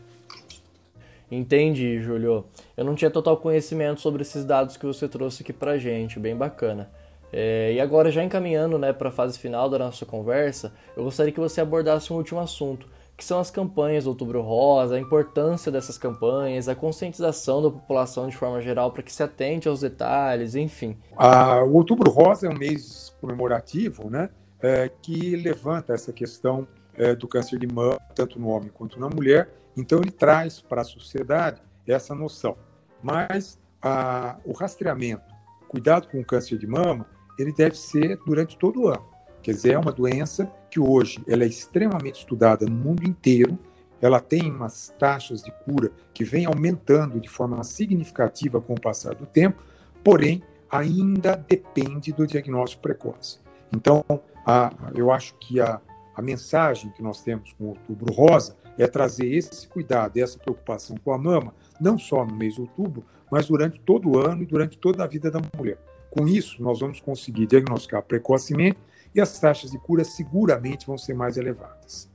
Entendi, 1.31 2.01
Júlio. 2.01 2.47
Eu 2.77 2.85
não 2.85 2.95
tinha 2.95 3.11
total 3.11 3.37
conhecimento 3.37 4.01
sobre 4.01 4.23
esses 4.23 4.45
dados 4.45 4.77
que 4.77 4.87
você 4.87 5.07
trouxe 5.07 5.43
aqui 5.43 5.53
pra 5.53 5.77
gente, 5.77 6.19
bem 6.19 6.35
bacana. 6.35 6.91
É, 7.31 7.73
e 7.75 7.81
agora, 7.81 8.11
já 8.11 8.25
encaminhando 8.25 8.79
né, 8.79 8.93
para 8.93 9.11
a 9.11 9.13
fase 9.13 9.39
final 9.39 9.69
da 9.69 9.79
nossa 9.79 10.07
conversa, 10.07 10.73
eu 10.97 11.05
gostaria 11.05 11.33
que 11.33 11.39
você 11.39 11.61
abordasse 11.61 12.11
um 12.11 12.17
último 12.17 12.41
assunto, 12.41 12.89
que 13.19 13.25
são 13.25 13.41
as 13.41 13.51
campanhas 13.51 14.05
do 14.05 14.11
Outubro 14.11 14.41
Rosa, 14.41 14.95
a 14.95 15.01
importância 15.01 15.73
dessas 15.73 15.99
campanhas, 15.99 16.69
a 16.69 16.75
conscientização 16.77 17.61
da 17.61 17.69
população 17.69 18.29
de 18.29 18.37
forma 18.37 18.63
geral 18.63 18.93
para 18.93 19.03
que 19.03 19.13
se 19.13 19.21
atente 19.25 19.69
aos 19.69 19.81
detalhes, 19.81 20.55
enfim. 20.55 20.97
Ah, 21.17 21.65
o 21.65 21.75
Outubro 21.75 22.13
Rosa 22.13 22.47
é 22.47 22.51
um 22.51 22.57
mês 22.57 23.13
comemorativo, 23.21 24.09
né, 24.09 24.31
é, 24.63 24.89
que 25.03 25.35
levanta 25.35 25.93
essa 25.93 26.13
questão 26.13 26.69
é, 26.95 27.13
do 27.13 27.27
câncer 27.27 27.59
de 27.59 27.67
mama, 27.67 27.99
tanto 28.15 28.39
no 28.39 28.51
homem 28.51 28.71
quanto 28.73 29.01
na 29.01 29.09
mulher. 29.09 29.53
Então, 29.77 29.99
ele 29.99 30.13
traz 30.13 30.61
para 30.61 30.83
a 30.83 30.85
sociedade 30.85 31.61
essa 31.89 32.15
noção. 32.15 32.57
Mas 33.03 33.59
a, 33.83 34.37
o 34.45 34.53
rastreamento, 34.53 35.35
cuidado 35.67 36.07
com 36.07 36.21
o 36.21 36.25
câncer 36.25 36.57
de 36.57 36.69
mama, 36.69 37.05
ele 37.37 37.53
deve 37.53 37.77
ser 37.77 38.17
durante 38.25 38.57
todo 38.57 38.83
o 38.83 38.89
ano. 38.89 39.05
Quer 39.43 39.53
dizer, 39.53 39.73
é 39.73 39.79
uma 39.79 39.93
doença 39.93 40.49
que 40.71 40.81
hoje 40.81 41.23
ela 41.27 41.45
é 41.45 41.47
extremamente 41.47 42.21
estudada 42.21 42.67
no 42.67 42.75
mundo 42.75 43.09
inteiro, 43.09 43.59
ela 44.01 44.21
tem 44.21 44.51
umas 44.51 44.95
taxas 44.99 45.43
de 45.43 45.51
cura 45.65 45.91
que 46.15 46.25
vêm 46.25 46.47
aumentando 46.47 47.21
de 47.21 47.29
forma 47.29 47.63
significativa 47.65 48.61
com 48.61 48.75
o 48.75 48.81
passar 48.81 49.15
do 49.15 49.27
tempo, 49.27 49.63
porém 50.05 50.43
ainda 50.71 51.37
depende 51.37 52.13
do 52.13 52.27
diagnóstico 52.27 52.83
precoce. 52.83 53.41
Então, 53.73 54.05
a, 54.47 54.73
eu 54.95 55.11
acho 55.11 55.35
que 55.39 55.61
a, 55.61 55.81
a 56.15 56.23
mensagem 56.23 56.91
que 56.93 57.03
nós 57.03 57.23
temos 57.23 57.53
com 57.55 57.65
o 57.65 57.69
Outubro 57.69 58.13
Rosa 58.13 58.57
é 58.79 58.87
trazer 58.87 59.27
esse 59.27 59.67
cuidado, 59.67 60.17
essa 60.17 60.39
preocupação 60.39 60.97
com 61.05 61.13
a 61.13 61.19
mama, 61.19 61.53
não 61.81 61.99
só 61.99 62.25
no 62.25 62.35
mês 62.35 62.55
de 62.55 62.61
outubro, 62.61 63.05
mas 63.31 63.47
durante 63.47 63.81
todo 63.81 64.11
o 64.11 64.19
ano 64.19 64.43
e 64.43 64.47
durante 64.47 64.79
toda 64.79 65.03
a 65.03 65.07
vida 65.07 65.31
da 65.31 65.41
mulher. 65.57 65.79
Com 66.11 66.27
isso, 66.27 66.63
nós 66.63 66.81
vamos 66.81 67.01
conseguir 67.01 67.47
diagnosticar 67.47 68.03
precocemente 68.03 68.79
e 69.15 69.21
as 69.21 69.39
taxas 69.39 69.71
de 69.71 69.79
cura 69.79 70.05
seguramente 70.05 70.87
vão 70.87 70.99
ser 70.99 71.15
mais 71.15 71.37
elevadas. 71.37 72.11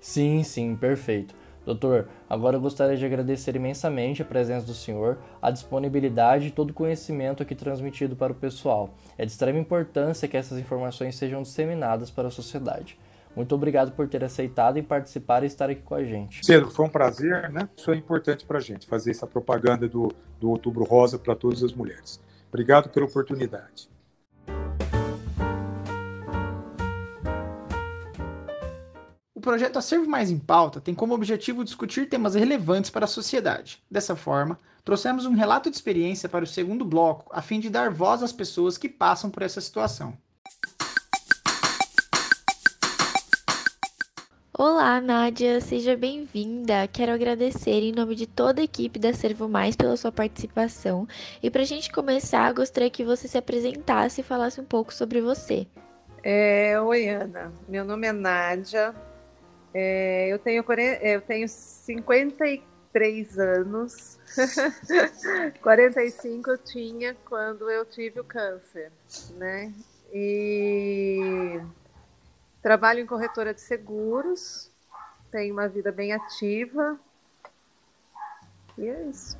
Sim, 0.00 0.42
sim, 0.42 0.74
perfeito. 0.76 1.34
Doutor, 1.64 2.08
agora 2.28 2.56
eu 2.56 2.60
gostaria 2.60 2.96
de 2.96 3.04
agradecer 3.04 3.54
imensamente 3.54 4.22
a 4.22 4.24
presença 4.24 4.66
do 4.66 4.74
senhor, 4.74 5.18
a 5.42 5.50
disponibilidade 5.50 6.46
e 6.46 6.50
todo 6.50 6.70
o 6.70 6.74
conhecimento 6.74 7.42
aqui 7.42 7.54
transmitido 7.54 8.16
para 8.16 8.32
o 8.32 8.34
pessoal. 8.34 8.94
É 9.18 9.26
de 9.26 9.30
extrema 9.30 9.58
importância 9.58 10.26
que 10.26 10.36
essas 10.36 10.58
informações 10.58 11.16
sejam 11.16 11.42
disseminadas 11.42 12.10
para 12.10 12.28
a 12.28 12.30
sociedade. 12.30 12.98
Muito 13.36 13.54
obrigado 13.54 13.92
por 13.92 14.08
ter 14.08 14.24
aceitado 14.24 14.78
e 14.78 14.82
participar 14.82 15.44
e 15.44 15.46
estar 15.46 15.70
aqui 15.70 15.82
com 15.82 15.94
a 15.94 16.02
gente. 16.02 16.40
Pedro, 16.46 16.70
foi 16.70 16.86
um 16.86 16.88
prazer, 16.88 17.50
né? 17.50 17.68
Isso 17.76 17.90
é 17.92 17.96
importante 17.96 18.44
para 18.44 18.58
a 18.58 18.60
gente, 18.60 18.86
fazer 18.86 19.12
essa 19.12 19.26
propaganda 19.26 19.88
do, 19.88 20.12
do 20.40 20.50
Outubro 20.50 20.84
Rosa 20.84 21.18
para 21.18 21.36
todas 21.36 21.62
as 21.62 21.72
mulheres. 21.72 22.20
Obrigado 22.48 22.88
pela 22.88 23.06
oportunidade. 23.06 23.88
O 29.40 29.42
projeto 29.42 29.78
Acervo 29.78 30.06
Mais 30.06 30.30
em 30.30 30.38
Pauta 30.38 30.82
tem 30.82 30.94
como 30.94 31.14
objetivo 31.14 31.64
discutir 31.64 32.06
temas 32.06 32.34
relevantes 32.34 32.90
para 32.90 33.06
a 33.06 33.08
sociedade. 33.08 33.82
Dessa 33.90 34.14
forma, 34.14 34.58
trouxemos 34.84 35.24
um 35.24 35.32
relato 35.32 35.70
de 35.70 35.76
experiência 35.76 36.28
para 36.28 36.44
o 36.44 36.46
segundo 36.46 36.84
bloco, 36.84 37.24
a 37.34 37.40
fim 37.40 37.58
de 37.58 37.70
dar 37.70 37.90
voz 37.90 38.22
às 38.22 38.32
pessoas 38.32 38.76
que 38.76 38.86
passam 38.86 39.30
por 39.30 39.42
essa 39.42 39.58
situação. 39.58 40.12
Olá, 44.52 45.00
Nádia, 45.00 45.58
seja 45.62 45.96
bem-vinda. 45.96 46.86
Quero 46.88 47.12
agradecer 47.12 47.80
em 47.80 47.92
nome 47.92 48.14
de 48.14 48.26
toda 48.26 48.60
a 48.60 48.64
equipe 48.64 48.98
da 48.98 49.14
Servo 49.14 49.48
Mais 49.48 49.74
pela 49.74 49.96
sua 49.96 50.12
participação. 50.12 51.08
E 51.42 51.50
para 51.50 51.62
a 51.62 51.66
gente 51.66 51.90
começar, 51.90 52.52
gostaria 52.52 52.90
que 52.90 53.02
você 53.02 53.26
se 53.26 53.38
apresentasse 53.38 54.20
e 54.20 54.24
falasse 54.24 54.60
um 54.60 54.66
pouco 54.66 54.92
sobre 54.92 55.22
você. 55.22 55.66
É, 56.22 56.78
oi, 56.78 57.08
Ana. 57.08 57.50
Meu 57.66 57.86
nome 57.86 58.06
é 58.06 58.12
Nádia. 58.12 58.94
É, 59.72 60.28
eu, 60.28 60.38
tenho, 60.38 60.64
eu 61.02 61.20
tenho 61.20 61.48
54 61.48 62.70
43 62.92 63.38
anos. 63.38 64.18
45 65.62 66.50
eu 66.50 66.58
tinha 66.58 67.16
quando 67.24 67.70
eu 67.70 67.84
tive 67.84 68.20
o 68.20 68.24
câncer, 68.24 68.92
né? 69.36 69.72
E 70.12 71.60
trabalho 72.60 73.00
em 73.00 73.06
corretora 73.06 73.54
de 73.54 73.60
seguros, 73.60 74.70
tenho 75.30 75.52
uma 75.52 75.68
vida 75.68 75.92
bem 75.92 76.12
ativa. 76.12 76.98
E 78.76 78.88
é 78.88 79.02
isso. 79.04 79.38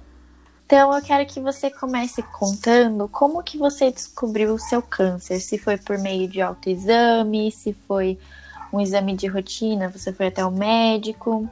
Então 0.66 0.94
eu 0.94 1.02
quero 1.02 1.26
que 1.26 1.40
você 1.40 1.68
comece 1.68 2.22
contando 2.22 3.08
como 3.08 3.42
que 3.42 3.58
você 3.58 3.90
descobriu 3.90 4.54
o 4.54 4.58
seu 4.58 4.80
câncer, 4.80 5.40
se 5.40 5.58
foi 5.58 5.76
por 5.76 5.98
meio 5.98 6.28
de 6.28 6.40
autoexame, 6.40 7.50
se 7.50 7.72
foi 7.72 8.16
um 8.72 8.80
exame 8.80 9.14
de 9.16 9.26
rotina, 9.26 9.88
você 9.88 10.12
foi 10.12 10.28
até 10.28 10.44
o 10.44 10.50
médico. 10.50 11.48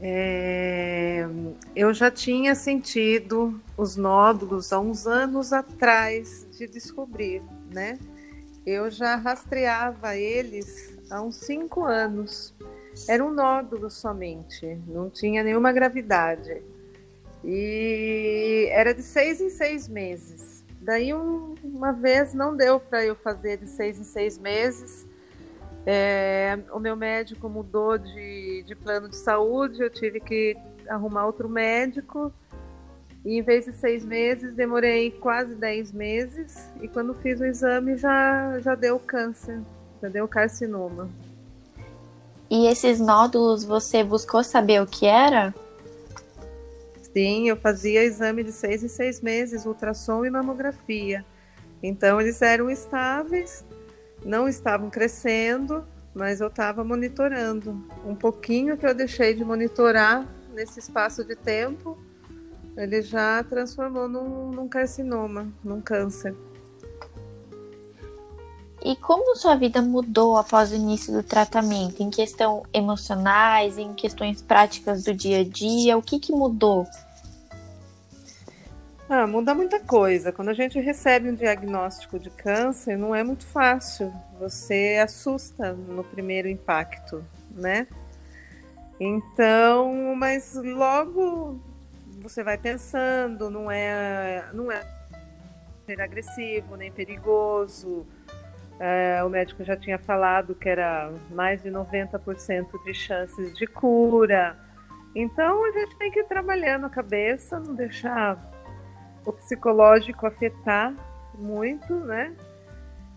É, 0.00 1.26
eu 1.74 1.92
já 1.92 2.10
tinha 2.10 2.54
sentido 2.54 3.60
os 3.76 3.96
nódulos 3.96 4.72
há 4.72 4.78
uns 4.78 5.06
anos 5.06 5.52
atrás 5.52 6.46
de 6.56 6.68
descobrir, 6.68 7.42
né? 7.72 7.98
Eu 8.64 8.90
já 8.90 9.16
rastreava 9.16 10.14
eles 10.16 10.96
há 11.10 11.20
uns 11.20 11.36
cinco 11.36 11.84
anos. 11.84 12.54
Era 13.08 13.24
um 13.24 13.32
nódulo 13.32 13.90
somente, 13.90 14.78
não 14.86 15.08
tinha 15.08 15.42
nenhuma 15.42 15.72
gravidade. 15.72 16.62
E 17.44 18.68
era 18.70 18.92
de 18.92 19.02
seis 19.02 19.40
em 19.40 19.50
seis 19.50 19.88
meses. 19.88 20.64
Daí 20.80 21.14
um, 21.14 21.54
uma 21.62 21.92
vez 21.92 22.34
não 22.34 22.56
deu 22.56 22.78
para 22.78 23.04
eu 23.04 23.16
fazer 23.16 23.58
de 23.58 23.68
seis 23.68 23.98
em 23.98 24.04
seis 24.04 24.38
meses. 24.38 25.06
É, 25.90 26.58
o 26.70 26.78
meu 26.78 26.94
médico 26.94 27.48
mudou 27.48 27.96
de, 27.96 28.62
de 28.66 28.74
plano 28.74 29.08
de 29.08 29.16
saúde, 29.16 29.80
eu 29.80 29.88
tive 29.88 30.20
que 30.20 30.54
arrumar 30.86 31.24
outro 31.24 31.48
médico. 31.48 32.30
E 33.24 33.38
em 33.38 33.40
vez 33.40 33.64
de 33.64 33.72
seis 33.72 34.04
meses, 34.04 34.52
demorei 34.52 35.10
quase 35.10 35.54
dez 35.54 35.90
meses. 35.90 36.68
E 36.82 36.88
quando 36.88 37.14
fiz 37.14 37.40
o 37.40 37.46
exame, 37.46 37.96
já, 37.96 38.60
já 38.60 38.74
deu 38.74 38.98
câncer, 38.98 39.62
já 40.02 40.10
deu 40.10 40.28
carcinoma. 40.28 41.08
E 42.50 42.66
esses 42.66 43.00
nódulos, 43.00 43.64
você 43.64 44.04
buscou 44.04 44.44
saber 44.44 44.82
o 44.82 44.86
que 44.86 45.06
era? 45.06 45.54
Sim, 47.14 47.48
eu 47.48 47.56
fazia 47.56 48.04
exame 48.04 48.44
de 48.44 48.52
seis 48.52 48.84
em 48.84 48.88
seis 48.88 49.22
meses, 49.22 49.64
ultrassom 49.64 50.26
e 50.26 50.28
mamografia. 50.28 51.24
Então, 51.82 52.20
eles 52.20 52.42
eram 52.42 52.68
estáveis, 52.68 53.64
não 54.24 54.48
estavam 54.48 54.90
crescendo, 54.90 55.84
mas 56.14 56.40
eu 56.40 56.48
estava 56.48 56.82
monitorando. 56.82 57.84
Um 58.04 58.14
pouquinho 58.14 58.76
que 58.76 58.86
eu 58.86 58.94
deixei 58.94 59.34
de 59.34 59.44
monitorar 59.44 60.26
nesse 60.52 60.80
espaço 60.80 61.24
de 61.24 61.36
tempo, 61.36 61.96
ele 62.76 63.02
já 63.02 63.42
transformou 63.44 64.08
num, 64.08 64.50
num 64.50 64.68
carcinoma, 64.68 65.52
num 65.62 65.80
câncer. 65.80 66.34
E 68.82 68.94
como 68.96 69.34
sua 69.34 69.56
vida 69.56 69.82
mudou 69.82 70.36
após 70.36 70.70
o 70.70 70.76
início 70.76 71.12
do 71.12 71.22
tratamento? 71.22 72.00
Em 72.00 72.10
questão 72.10 72.62
emocionais, 72.72 73.76
em 73.76 73.92
questões 73.92 74.40
práticas 74.40 75.02
do 75.02 75.12
dia 75.12 75.40
a 75.40 75.44
dia, 75.44 75.98
o 75.98 76.02
que, 76.02 76.20
que 76.20 76.32
mudou? 76.32 76.86
Ah, 79.10 79.26
muda 79.26 79.54
muita 79.54 79.80
coisa. 79.80 80.30
Quando 80.30 80.50
a 80.50 80.54
gente 80.54 80.78
recebe 80.78 81.30
um 81.30 81.34
diagnóstico 81.34 82.18
de 82.18 82.28
câncer, 82.28 82.98
não 82.98 83.14
é 83.14 83.24
muito 83.24 83.46
fácil. 83.46 84.12
Você 84.38 85.00
assusta 85.02 85.72
no 85.72 86.04
primeiro 86.04 86.46
impacto, 86.46 87.24
né? 87.50 87.86
Então, 89.00 90.14
mas 90.14 90.54
logo 90.54 91.58
você 92.20 92.42
vai 92.42 92.58
pensando, 92.58 93.48
não 93.48 93.70
é, 93.70 94.44
não 94.52 94.70
é 94.70 94.82
ser 95.86 96.02
agressivo 96.02 96.76
nem 96.76 96.92
perigoso. 96.92 98.06
É, 98.78 99.24
o 99.24 99.30
médico 99.30 99.64
já 99.64 99.76
tinha 99.76 99.98
falado 99.98 100.54
que 100.54 100.68
era 100.68 101.10
mais 101.30 101.62
de 101.62 101.70
90% 101.70 102.84
de 102.84 102.92
chances 102.92 103.56
de 103.56 103.66
cura. 103.66 104.54
Então 105.14 105.64
a 105.64 105.70
gente 105.70 105.96
tem 105.96 106.10
que 106.10 106.20
ir 106.20 106.26
trabalhando 106.26 106.84
a 106.84 106.90
cabeça, 106.90 107.58
não 107.58 107.74
deixar 107.74 108.36
o 109.24 109.32
psicológico 109.32 110.26
afetar 110.26 110.94
muito, 111.38 111.94
né? 111.94 112.34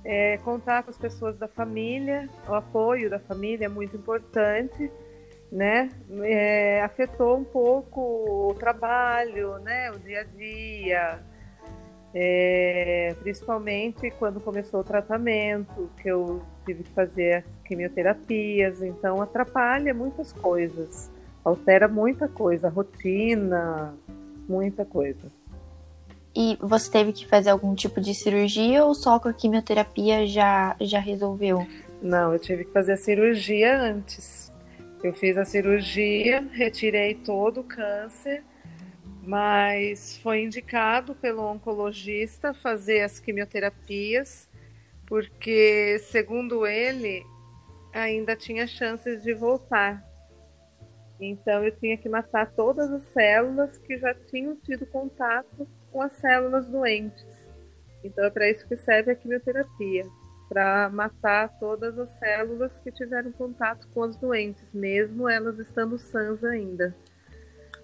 É, 0.04 0.38
contar 0.40 0.84
com 0.84 0.90
as 0.90 0.98
pessoas 0.98 1.38
da 1.38 1.48
família, 1.48 2.28
o 2.48 2.54
apoio 2.54 3.10
da 3.10 3.20
família 3.20 3.66
é 3.66 3.70
muito 3.70 3.96
importante, 3.96 4.92
né? 5.52 5.90
É, 6.24 6.82
afetou 6.82 7.38
um 7.38 7.44
pouco 7.44 8.50
o 8.50 8.54
trabalho, 8.56 9.60
né? 9.60 9.92
O 9.92 10.00
dia 10.00 10.22
a 10.22 10.24
dia, 10.24 11.20
é, 12.14 13.16
principalmente 13.22 14.12
quando 14.12 14.40
começou 14.40 14.82
o 14.82 14.84
tratamento, 14.84 15.90
que 16.02 16.10
eu 16.10 16.42
tive 16.66 16.84
que 16.84 16.92
fazer 16.92 17.44
as 17.46 17.58
quimioterapias, 17.66 18.82
então 18.82 19.22
atrapalha 19.22 19.94
muitas 19.94 20.34
coisas, 20.34 21.12
altera 21.44 21.88
muita 21.88 22.28
coisa, 22.28 22.70
rotina, 22.70 23.94
muita 24.48 24.84
coisa. 24.84 25.41
E 26.36 26.58
você 26.62 26.90
teve 26.90 27.12
que 27.12 27.28
fazer 27.28 27.50
algum 27.50 27.76
tipo 27.76 28.00
de 28.00 28.14
cirurgia 28.14 28.86
ou 28.86 28.96
só 28.96 29.20
com 29.20 29.28
a 29.28 29.34
quimioterapia 29.34 30.26
já, 30.26 30.76
já 30.80 31.00
resolveu? 31.00 31.68
Não, 32.02 32.34
eu 32.34 32.40
tive 32.40 32.66
que 32.66 32.72
fazer 32.72 32.94
a 32.94 32.98
cirurgia 32.98 33.78
antes. 33.78 34.52
Eu 35.04 35.14
fiz 35.14 35.38
a 35.38 35.44
cirurgia, 35.44 36.42
retirei 36.52 37.16
todo 37.16 37.62
o 37.62 37.64
câncer, 37.64 38.44
mas 39.24 40.18
foi 40.18 40.44
indicado 40.44 41.16
pelo 41.16 41.44
oncologista 41.44 42.54
fazer 42.54 43.02
as 43.02 43.20
quimioterapias, 43.20 44.48
porque, 45.06 46.00
segundo 46.00 46.66
ele, 46.66 47.26
ainda 47.94 48.36
tinha 48.36 48.66
chances 48.66 49.22
de 49.22 49.34
voltar. 49.34 50.02
Então, 51.20 51.64
eu 51.64 51.76
tinha 51.76 51.98
que 51.98 52.08
matar 52.08 52.52
todas 52.52 52.90
as 52.92 53.04
células 53.12 53.78
que 53.80 53.98
já 53.98 54.14
tinham 54.14 54.56
tido 54.56 54.86
contato 54.86 55.68
com 55.92 56.02
as 56.02 56.14
células 56.14 56.68
doentes. 56.68 57.26
Então 58.04 58.24
é 58.26 58.30
para 58.30 58.50
isso 58.50 58.68
que 58.68 58.76
serve 58.76 59.12
a 59.12 59.16
quimioterapia, 59.16 60.06
para 60.50 60.90
matar 60.90 61.50
todas 61.60 61.98
as 61.98 62.10
células 62.18 62.78
que 62.80 62.92
tiveram 62.92 63.32
contato 63.32 63.88
com 63.94 64.04
as 64.04 64.16
doentes, 64.16 64.74
mesmo 64.74 65.30
elas 65.30 65.60
estando 65.60 65.98
sãs 65.98 66.44
ainda. 66.44 66.96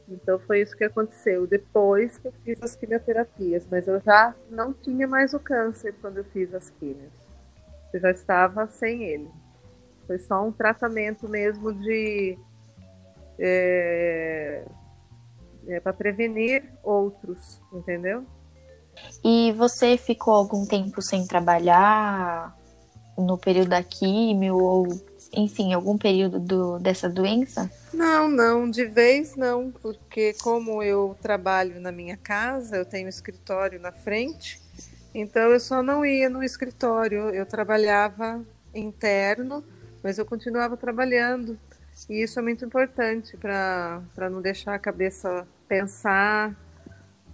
Então 0.10 0.40
foi 0.40 0.62
isso 0.62 0.76
que 0.76 0.86
aconteceu 0.86 1.46
depois 1.46 2.18
que 2.18 2.28
eu 2.28 2.34
fiz 2.44 2.62
as 2.62 2.76
quimioterapias, 2.76 3.68
mas 3.70 3.88
eu 3.88 4.00
já 4.00 4.34
não 4.50 4.74
tinha 4.74 5.08
mais 5.08 5.34
o 5.34 5.40
câncer 5.40 5.94
quando 6.02 6.18
eu 6.18 6.24
fiz 6.26 6.54
as 6.54 6.70
quimios. 6.70 7.14
Eu 7.94 8.00
já 8.00 8.12
estava 8.12 8.68
sem 8.68 9.04
ele. 9.04 9.30
Foi 10.06 10.18
só 10.18 10.46
um 10.46 10.52
tratamento 10.52 11.28
mesmo 11.28 11.74
de 11.74 12.38
é, 13.38 14.64
é, 15.68 15.80
para 15.80 15.94
prevenir 15.94 16.64
outros, 16.84 17.62
entendeu? 17.72 18.26
E 19.24 19.52
você 19.54 19.98
ficou 19.98 20.34
algum 20.34 20.66
tempo 20.66 21.02
sem 21.02 21.26
trabalhar 21.26 22.56
no 23.18 23.38
período 23.38 23.70
da 23.70 23.84
químio 23.84 24.58
ou, 24.58 24.88
enfim, 25.34 25.74
algum 25.74 25.98
período 25.98 26.40
do, 26.40 26.80
dessa 26.80 27.10
doença? 27.10 27.70
Não, 27.94 28.30
não, 28.30 28.70
de 28.70 28.86
vez 28.86 29.36
não, 29.36 29.72
porque 29.72 30.34
como 30.42 30.84
eu 30.84 31.18
trabalho 31.22 31.80
na 31.80 31.92
minha 31.92 32.16
casa, 32.16 32.78
eu 32.78 32.86
tenho 32.86 33.10
escritório 33.10 33.80
na 33.80 33.92
frente, 33.92 34.62
então 35.14 35.44
eu 35.50 35.60
só 35.60 35.82
não 35.82 36.06
ia 36.06 36.30
no 36.30 36.44
escritório, 36.44 37.30
eu 37.30 37.46
trabalhava 37.46 38.46
interno, 38.74 39.64
mas 40.04 40.18
eu 40.20 40.26
continuava 40.26 40.78
trabalhando. 40.78 41.58
E 42.08 42.22
isso 42.22 42.38
é 42.38 42.42
muito 42.44 42.64
importante 42.64 43.36
para 43.36 44.30
não 44.30 44.42
deixar 44.42 44.76
a 44.76 44.80
cabeça 44.80 45.48
pensar, 45.68 46.56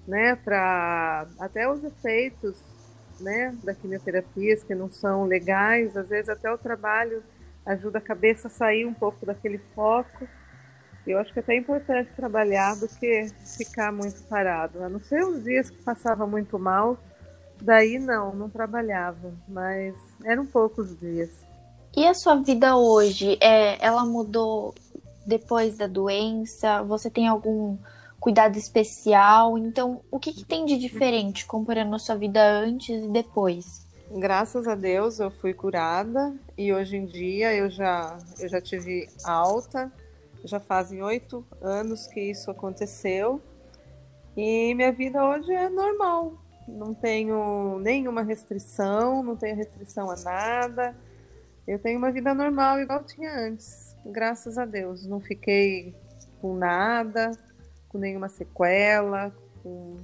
né, 0.08 0.36
para 0.36 1.28
até 1.40 1.70
os 1.70 1.84
efeitos, 1.84 2.62
né, 3.20 3.56
da 3.64 3.74
quimioterapia 3.74 4.58
que 4.58 4.76
não 4.76 4.92
são 4.92 5.26
legais, 5.26 5.96
às 5.96 6.10
vezes 6.10 6.30
até 6.30 6.52
o 6.52 6.58
trabalho 6.58 7.24
ajuda 7.66 8.00
a 8.00 8.02
cabeça 8.02 8.48
a 8.48 8.52
sair 8.52 8.86
um 8.86 8.94
pouco 8.94 9.26
daquele 9.26 9.60
foco. 9.74 10.28
Eu 11.06 11.20
acho 11.20 11.34
que 11.34 11.40
é 11.40 11.42
até 11.42 11.56
importante 11.56 12.12
trabalhar 12.16 12.76
do 12.76 12.88
que 12.88 13.28
ficar 13.58 13.92
muito 13.92 14.24
parado. 14.24 14.84
A 14.84 14.90
não 14.90 15.00
ser 15.00 15.24
os 15.24 15.44
dias 15.44 15.70
que 15.70 15.82
passava 15.84 16.26
muito 16.26 16.58
mal, 16.58 16.98
daí 17.62 18.00
não, 18.00 18.34
não 18.34 18.50
trabalhava, 18.50 19.34
mas 19.48 19.96
eram 20.24 20.46
poucos 20.46 20.98
dias. 21.00 21.30
E 21.96 22.08
a 22.08 22.14
sua 22.14 22.36
vida 22.36 22.76
hoje, 22.76 23.38
é, 23.42 23.86
ela 23.86 24.06
mudou 24.06 24.74
depois 25.26 25.78
da 25.78 25.88
doença? 25.88 26.82
Você 26.84 27.10
tem 27.10 27.28
algum 27.28 27.78
cuidado 28.24 28.58
especial. 28.58 29.58
Então, 29.58 30.00
o 30.10 30.18
que, 30.18 30.32
que 30.32 30.46
tem 30.46 30.64
de 30.64 30.78
diferente 30.78 31.46
comparando 31.46 31.94
a 31.94 32.00
sua 32.00 32.16
vida 32.16 32.42
antes 32.42 33.04
e 33.04 33.10
depois? 33.10 33.86
Graças 34.10 34.66
a 34.66 34.76
Deus 34.76 35.20
eu 35.20 35.30
fui 35.30 35.54
curada 35.54 36.34
e 36.58 36.74
hoje 36.74 36.96
em 36.96 37.06
dia 37.06 37.54
eu 37.54 37.70
já, 37.70 38.18
eu 38.40 38.48
já 38.48 38.62
tive 38.62 39.10
alta 39.26 39.92
já 40.46 40.60
fazem 40.60 41.02
oito 41.02 41.46
anos 41.62 42.08
que 42.08 42.20
isso 42.20 42.52
aconteceu 42.52 43.42
e 44.38 44.74
minha 44.74 44.92
vida 44.92 45.24
hoje 45.24 45.52
é 45.52 45.70
normal. 45.70 46.34
Não 46.68 46.94
tenho 46.94 47.78
nenhuma 47.80 48.24
restrição, 48.24 49.22
não 49.22 49.36
tenho 49.36 49.56
restrição 49.56 50.10
a 50.10 50.16
nada. 50.16 50.96
Eu 51.68 51.78
tenho 51.78 51.98
uma 51.98 52.12
vida 52.12 52.34
normal 52.34 52.80
igual 52.80 53.04
tinha 53.04 53.34
antes, 53.34 53.96
graças 54.06 54.58
a 54.58 54.66
Deus. 54.66 55.06
Não 55.06 55.20
fiquei 55.20 55.94
com 56.42 56.56
nada, 56.56 57.32
com 57.94 57.98
nenhuma 57.98 58.28
sequela. 58.28 59.32
Com... 59.62 59.96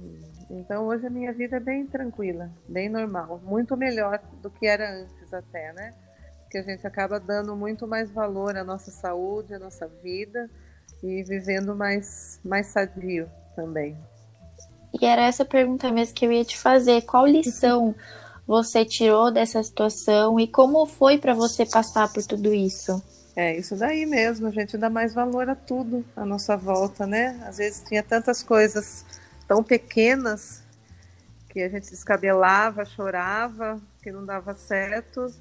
Então 0.48 0.86
hoje 0.86 1.06
a 1.06 1.10
minha 1.10 1.32
vida 1.34 1.58
é 1.58 1.60
bem 1.60 1.86
tranquila, 1.86 2.50
bem 2.66 2.88
normal, 2.88 3.38
muito 3.44 3.76
melhor 3.76 4.18
do 4.40 4.50
que 4.50 4.66
era 4.66 5.02
antes 5.02 5.34
até, 5.34 5.74
né? 5.74 5.92
que 6.50 6.58
a 6.58 6.62
gente 6.62 6.84
acaba 6.86 7.20
dando 7.20 7.54
muito 7.54 7.86
mais 7.86 8.10
valor 8.10 8.56
à 8.56 8.64
nossa 8.64 8.90
saúde, 8.90 9.54
à 9.54 9.58
nossa 9.58 9.86
vida 10.02 10.50
e 11.02 11.22
vivendo 11.22 11.76
mais, 11.76 12.40
mais 12.44 12.66
sadio 12.66 13.30
também. 13.54 13.96
E 15.00 15.06
era 15.06 15.22
essa 15.22 15.44
pergunta 15.44 15.90
mesmo 15.92 16.14
que 16.14 16.26
eu 16.26 16.32
ia 16.32 16.44
te 16.44 16.58
fazer. 16.58 17.02
Qual 17.02 17.24
lição 17.24 17.94
você 18.46 18.84
tirou 18.84 19.30
dessa 19.30 19.62
situação 19.62 20.40
e 20.40 20.48
como 20.48 20.84
foi 20.84 21.18
para 21.18 21.32
você 21.32 21.64
passar 21.64 22.12
por 22.12 22.26
tudo 22.26 22.52
isso? 22.52 23.00
É, 23.36 23.56
isso 23.56 23.76
daí 23.76 24.04
mesmo, 24.06 24.48
a 24.48 24.50
gente 24.50 24.76
dá 24.76 24.90
mais 24.90 25.14
valor 25.14 25.48
a 25.48 25.54
tudo 25.54 26.04
à 26.16 26.24
nossa 26.24 26.56
volta, 26.56 27.06
né? 27.06 27.40
Às 27.46 27.58
vezes 27.58 27.82
tinha 27.86 28.02
tantas 28.02 28.42
coisas 28.42 29.04
tão 29.46 29.62
pequenas 29.62 30.62
que 31.48 31.60
a 31.60 31.68
gente 31.68 31.90
descabelava, 31.90 32.84
chorava, 32.84 33.80
que 34.02 34.10
não 34.10 34.24
dava 34.24 34.54
certo 34.54 35.32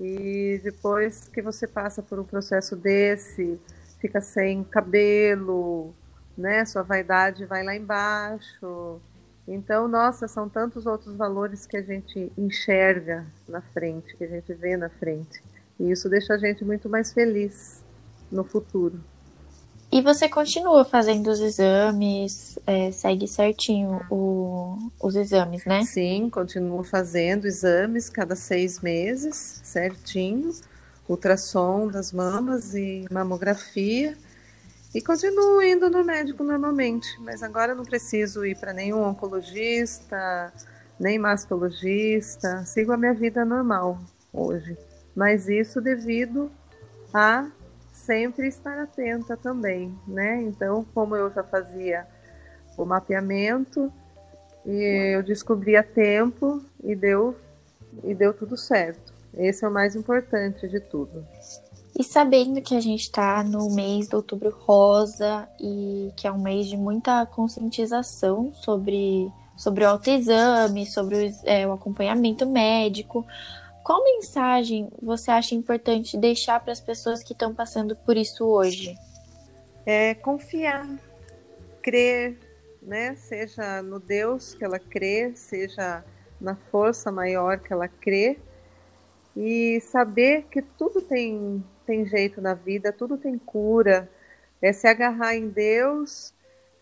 e 0.00 0.60
depois 0.62 1.28
que 1.28 1.40
você 1.40 1.66
passa 1.66 2.02
por 2.02 2.18
um 2.18 2.24
processo 2.24 2.76
desse, 2.76 3.58
fica 4.00 4.20
sem 4.20 4.62
cabelo, 4.64 5.94
né? 6.36 6.64
Sua 6.64 6.82
vaidade 6.82 7.44
vai 7.46 7.62
lá 7.62 7.74
embaixo. 7.74 9.00
Então, 9.48 9.86
nossa, 9.86 10.26
são 10.26 10.48
tantos 10.48 10.86
outros 10.86 11.16
valores 11.16 11.66
que 11.66 11.76
a 11.76 11.82
gente 11.82 12.32
enxerga 12.36 13.24
na 13.48 13.62
frente, 13.62 14.16
que 14.16 14.24
a 14.24 14.28
gente 14.28 14.52
vê 14.54 14.76
na 14.76 14.88
frente. 14.88 15.42
E 15.78 15.90
isso 15.90 16.08
deixa 16.08 16.34
a 16.34 16.38
gente 16.38 16.64
muito 16.64 16.88
mais 16.88 17.12
feliz 17.12 17.82
no 18.30 18.44
futuro. 18.44 19.00
E 19.90 20.02
você 20.02 20.28
continua 20.28 20.84
fazendo 20.84 21.28
os 21.28 21.40
exames, 21.40 22.58
é, 22.66 22.90
segue 22.90 23.28
certinho 23.28 24.04
o, 24.10 24.90
os 25.00 25.14
exames, 25.14 25.64
né? 25.64 25.84
Sim, 25.84 26.28
continuo 26.28 26.82
fazendo 26.82 27.46
exames 27.46 28.08
cada 28.10 28.34
seis 28.34 28.80
meses, 28.80 29.60
certinho. 29.62 30.50
Ultrassom 31.08 31.86
das 31.86 32.12
mamas 32.12 32.74
e 32.74 33.04
mamografia. 33.12 34.16
E 34.92 35.00
continuo 35.00 35.62
indo 35.62 35.88
no 35.88 36.02
médico 36.02 36.42
normalmente, 36.42 37.06
mas 37.20 37.42
agora 37.42 37.74
não 37.74 37.84
preciso 37.84 38.44
ir 38.44 38.56
para 38.56 38.72
nenhum 38.72 39.02
oncologista, 39.02 40.52
nem 40.98 41.16
mastologista. 41.16 42.64
Sigo 42.64 42.92
a 42.92 42.96
minha 42.96 43.14
vida 43.14 43.44
normal 43.44 44.00
hoje. 44.32 44.76
Mas 45.16 45.48
isso 45.48 45.80
devido 45.80 46.50
a 47.12 47.50
sempre 47.90 48.46
estar 48.46 48.78
atenta 48.78 49.36
também, 49.36 49.98
né? 50.06 50.42
Então, 50.42 50.86
como 50.94 51.16
eu 51.16 51.32
já 51.32 51.42
fazia 51.42 52.06
o 52.76 52.84
mapeamento, 52.84 53.90
e 54.66 55.14
eu 55.14 55.22
descobri 55.22 55.76
a 55.76 55.82
tempo 55.82 56.60
e 56.82 56.94
deu 56.96 57.36
e 58.02 58.14
deu 58.14 58.34
tudo 58.34 58.56
certo. 58.56 59.14
Esse 59.32 59.64
é 59.64 59.68
o 59.68 59.72
mais 59.72 59.94
importante 59.94 60.68
de 60.68 60.80
tudo. 60.80 61.24
E 61.98 62.04
sabendo 62.04 62.60
que 62.60 62.74
a 62.74 62.80
gente 62.80 63.02
está 63.02 63.42
no 63.42 63.70
mês 63.70 64.08
do 64.08 64.18
Outubro 64.18 64.50
Rosa 64.50 65.48
e 65.58 66.12
que 66.14 66.26
é 66.26 66.32
um 66.32 66.42
mês 66.42 66.66
de 66.66 66.76
muita 66.76 67.24
conscientização 67.24 68.52
sobre, 68.52 69.30
sobre 69.56 69.84
o 69.84 69.88
autoexame, 69.88 70.84
sobre 70.84 71.16
o, 71.16 71.34
é, 71.44 71.66
o 71.66 71.72
acompanhamento 71.72 72.44
médico, 72.44 73.24
qual 73.86 74.02
mensagem 74.02 74.90
você 75.00 75.30
acha 75.30 75.54
importante 75.54 76.18
deixar 76.18 76.58
para 76.58 76.72
as 76.72 76.80
pessoas 76.80 77.22
que 77.22 77.32
estão 77.32 77.54
passando 77.54 77.94
por 77.94 78.16
isso 78.16 78.44
hoje? 78.44 78.98
É 79.86 80.12
confiar, 80.12 80.88
crer, 81.80 82.36
né? 82.82 83.14
Seja 83.14 83.82
no 83.82 84.00
Deus 84.00 84.54
que 84.54 84.64
ela 84.64 84.80
crê, 84.80 85.36
seja 85.36 86.04
na 86.40 86.56
força 86.56 87.12
maior 87.12 87.60
que 87.60 87.72
ela 87.72 87.86
crê, 87.86 88.40
e 89.36 89.80
saber 89.82 90.46
que 90.50 90.62
tudo 90.62 91.00
tem, 91.00 91.62
tem 91.86 92.04
jeito 92.04 92.40
na 92.40 92.54
vida, 92.54 92.92
tudo 92.92 93.16
tem 93.16 93.38
cura, 93.38 94.10
é 94.60 94.72
se 94.72 94.88
agarrar 94.88 95.36
em 95.36 95.48
Deus 95.48 96.34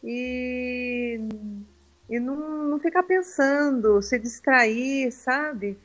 e, 0.03 1.21
e 2.09 2.19
não, 2.19 2.65
não 2.65 2.79
ficar 2.79 3.03
pensando, 3.03 4.01
se 4.01 4.19
distrair, 4.19 5.13
sabe? 5.13 5.77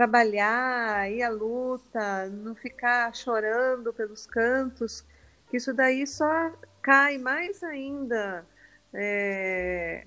Trabalhar, 0.00 1.12
ir 1.12 1.22
à 1.22 1.28
luta, 1.28 2.26
não 2.30 2.54
ficar 2.54 3.14
chorando 3.14 3.92
pelos 3.92 4.26
cantos, 4.26 5.04
que 5.50 5.58
isso 5.58 5.74
daí 5.74 6.06
só 6.06 6.50
cai 6.80 7.18
mais 7.18 7.62
ainda 7.62 8.46
é, 8.94 10.06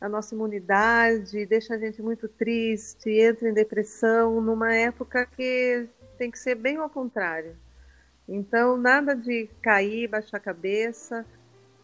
a 0.00 0.08
nossa 0.08 0.34
imunidade, 0.34 1.44
deixa 1.44 1.74
a 1.74 1.78
gente 1.78 2.00
muito 2.00 2.26
triste, 2.26 3.10
entra 3.10 3.46
em 3.46 3.52
depressão, 3.52 4.40
numa 4.40 4.74
época 4.74 5.26
que 5.26 5.86
tem 6.16 6.30
que 6.30 6.38
ser 6.38 6.54
bem 6.54 6.78
ao 6.78 6.88
contrário. 6.88 7.54
Então, 8.26 8.78
nada 8.78 9.14
de 9.14 9.50
cair, 9.60 10.08
baixar 10.08 10.38
a 10.38 10.40
cabeça, 10.40 11.26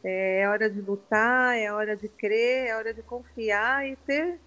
é 0.02 0.48
hora 0.48 0.70
de 0.70 0.80
lutar, 0.80 1.58
é 1.58 1.70
hora 1.70 1.94
de 1.94 2.08
crer, 2.08 2.68
é 2.68 2.74
hora 2.74 2.94
de 2.94 3.02
confiar 3.02 3.86
e 3.86 3.96
ter 3.96 4.40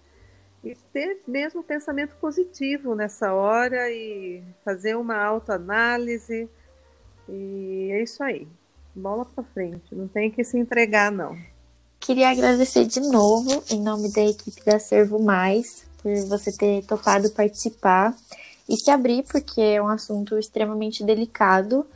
e 0.64 0.74
ter 0.92 1.20
mesmo 1.28 1.62
pensamento 1.62 2.16
positivo 2.16 2.94
nessa 2.94 3.34
hora 3.34 3.90
e 3.90 4.42
fazer 4.64 4.96
uma 4.96 5.22
autoanálise. 5.22 6.48
E 7.28 7.90
é 7.92 8.02
isso 8.02 8.22
aí. 8.22 8.48
Bola 8.94 9.24
para 9.24 9.44
frente, 9.44 9.94
não 9.94 10.08
tem 10.08 10.30
que 10.30 10.42
se 10.42 10.58
entregar 10.58 11.12
não. 11.12 11.36
Queria 12.00 12.30
agradecer 12.30 12.86
de 12.86 13.00
novo 13.00 13.62
em 13.70 13.80
nome 13.80 14.12
da 14.12 14.22
equipe 14.22 14.64
da 14.64 14.78
Servo 14.78 15.18
Mais 15.18 15.86
por 16.02 16.14
você 16.26 16.52
ter 16.52 16.84
topado 16.84 17.30
participar 17.30 18.14
e 18.68 18.76
se 18.76 18.90
abrir 18.90 19.24
porque 19.24 19.60
é 19.60 19.82
um 19.82 19.88
assunto 19.88 20.38
extremamente 20.38 21.04
delicado 21.04 21.86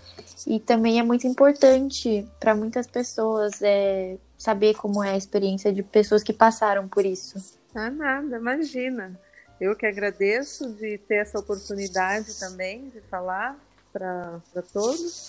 e 0.46 0.58
também 0.58 0.98
é 0.98 1.02
muito 1.02 1.26
importante 1.26 2.26
para 2.40 2.54
muitas 2.54 2.86
pessoas 2.86 3.62
é, 3.62 4.16
saber 4.36 4.74
como 4.74 5.02
é 5.02 5.10
a 5.10 5.16
experiência 5.16 5.72
de 5.72 5.82
pessoas 5.82 6.22
que 6.22 6.32
passaram 6.32 6.88
por 6.88 7.04
isso. 7.04 7.57
Ah, 7.74 7.90
nada, 7.90 8.36
imagina. 8.36 9.18
Eu 9.60 9.74
que 9.76 9.86
agradeço 9.86 10.72
de 10.74 10.98
ter 10.98 11.16
essa 11.16 11.38
oportunidade 11.38 12.38
também 12.38 12.88
de 12.90 13.00
falar 13.02 13.58
para 13.92 14.40
todos 14.72 15.26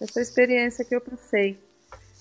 essa 0.00 0.20
experiência 0.20 0.84
que 0.84 0.94
eu 0.94 1.00
passei. 1.00 1.60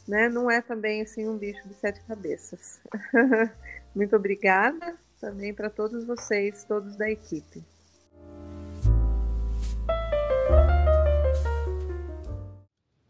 Né? 0.08 0.30
Não 0.30 0.52
é 0.52 0.62
também 0.62 1.02
assim 1.02 1.28
um 1.28 1.38
bicho 1.38 1.68
de 1.68 1.74
sete 1.76 2.02
cabeças. 2.08 2.80
Muito 3.96 4.16
obrigada 4.16 4.96
também 5.20 5.54
para 5.54 5.70
todos 5.70 6.06
vocês, 6.06 6.64
todos 6.64 6.96
da 6.96 7.10
equipe. 7.10 7.64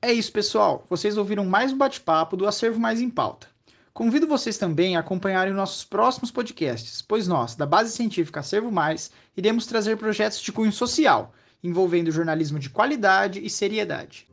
É 0.02 0.14
isso, 0.14 0.32
pessoal. 0.32 0.86
Vocês 0.88 1.18
ouviram 1.18 1.44
mais 1.44 1.74
um 1.74 1.78
bate-papo 1.78 2.38
do 2.38 2.48
Acervo 2.48 2.80
Mais 2.80 3.02
em 3.02 3.10
Pauta. 3.10 3.55
Convido 3.96 4.28
vocês 4.28 4.58
também 4.58 4.98
a 4.98 5.00
acompanharem 5.00 5.54
nossos 5.54 5.86
próximos 5.86 6.30
podcasts, 6.30 7.02
pois 7.02 7.30
nós, 7.30 7.56
da 7.56 7.66
Base 7.66 7.94
Científica 7.94 8.42
Acervo 8.42 8.70
Mais, 8.70 9.10
iremos 9.38 9.66
trazer 9.66 9.96
projetos 9.96 10.42
de 10.42 10.52
cunho 10.52 10.74
social, 10.74 11.34
envolvendo 11.64 12.12
jornalismo 12.12 12.60
de 12.60 12.70
qualidade 12.70 13.40
e 13.40 13.50
seriedade. 13.50 14.28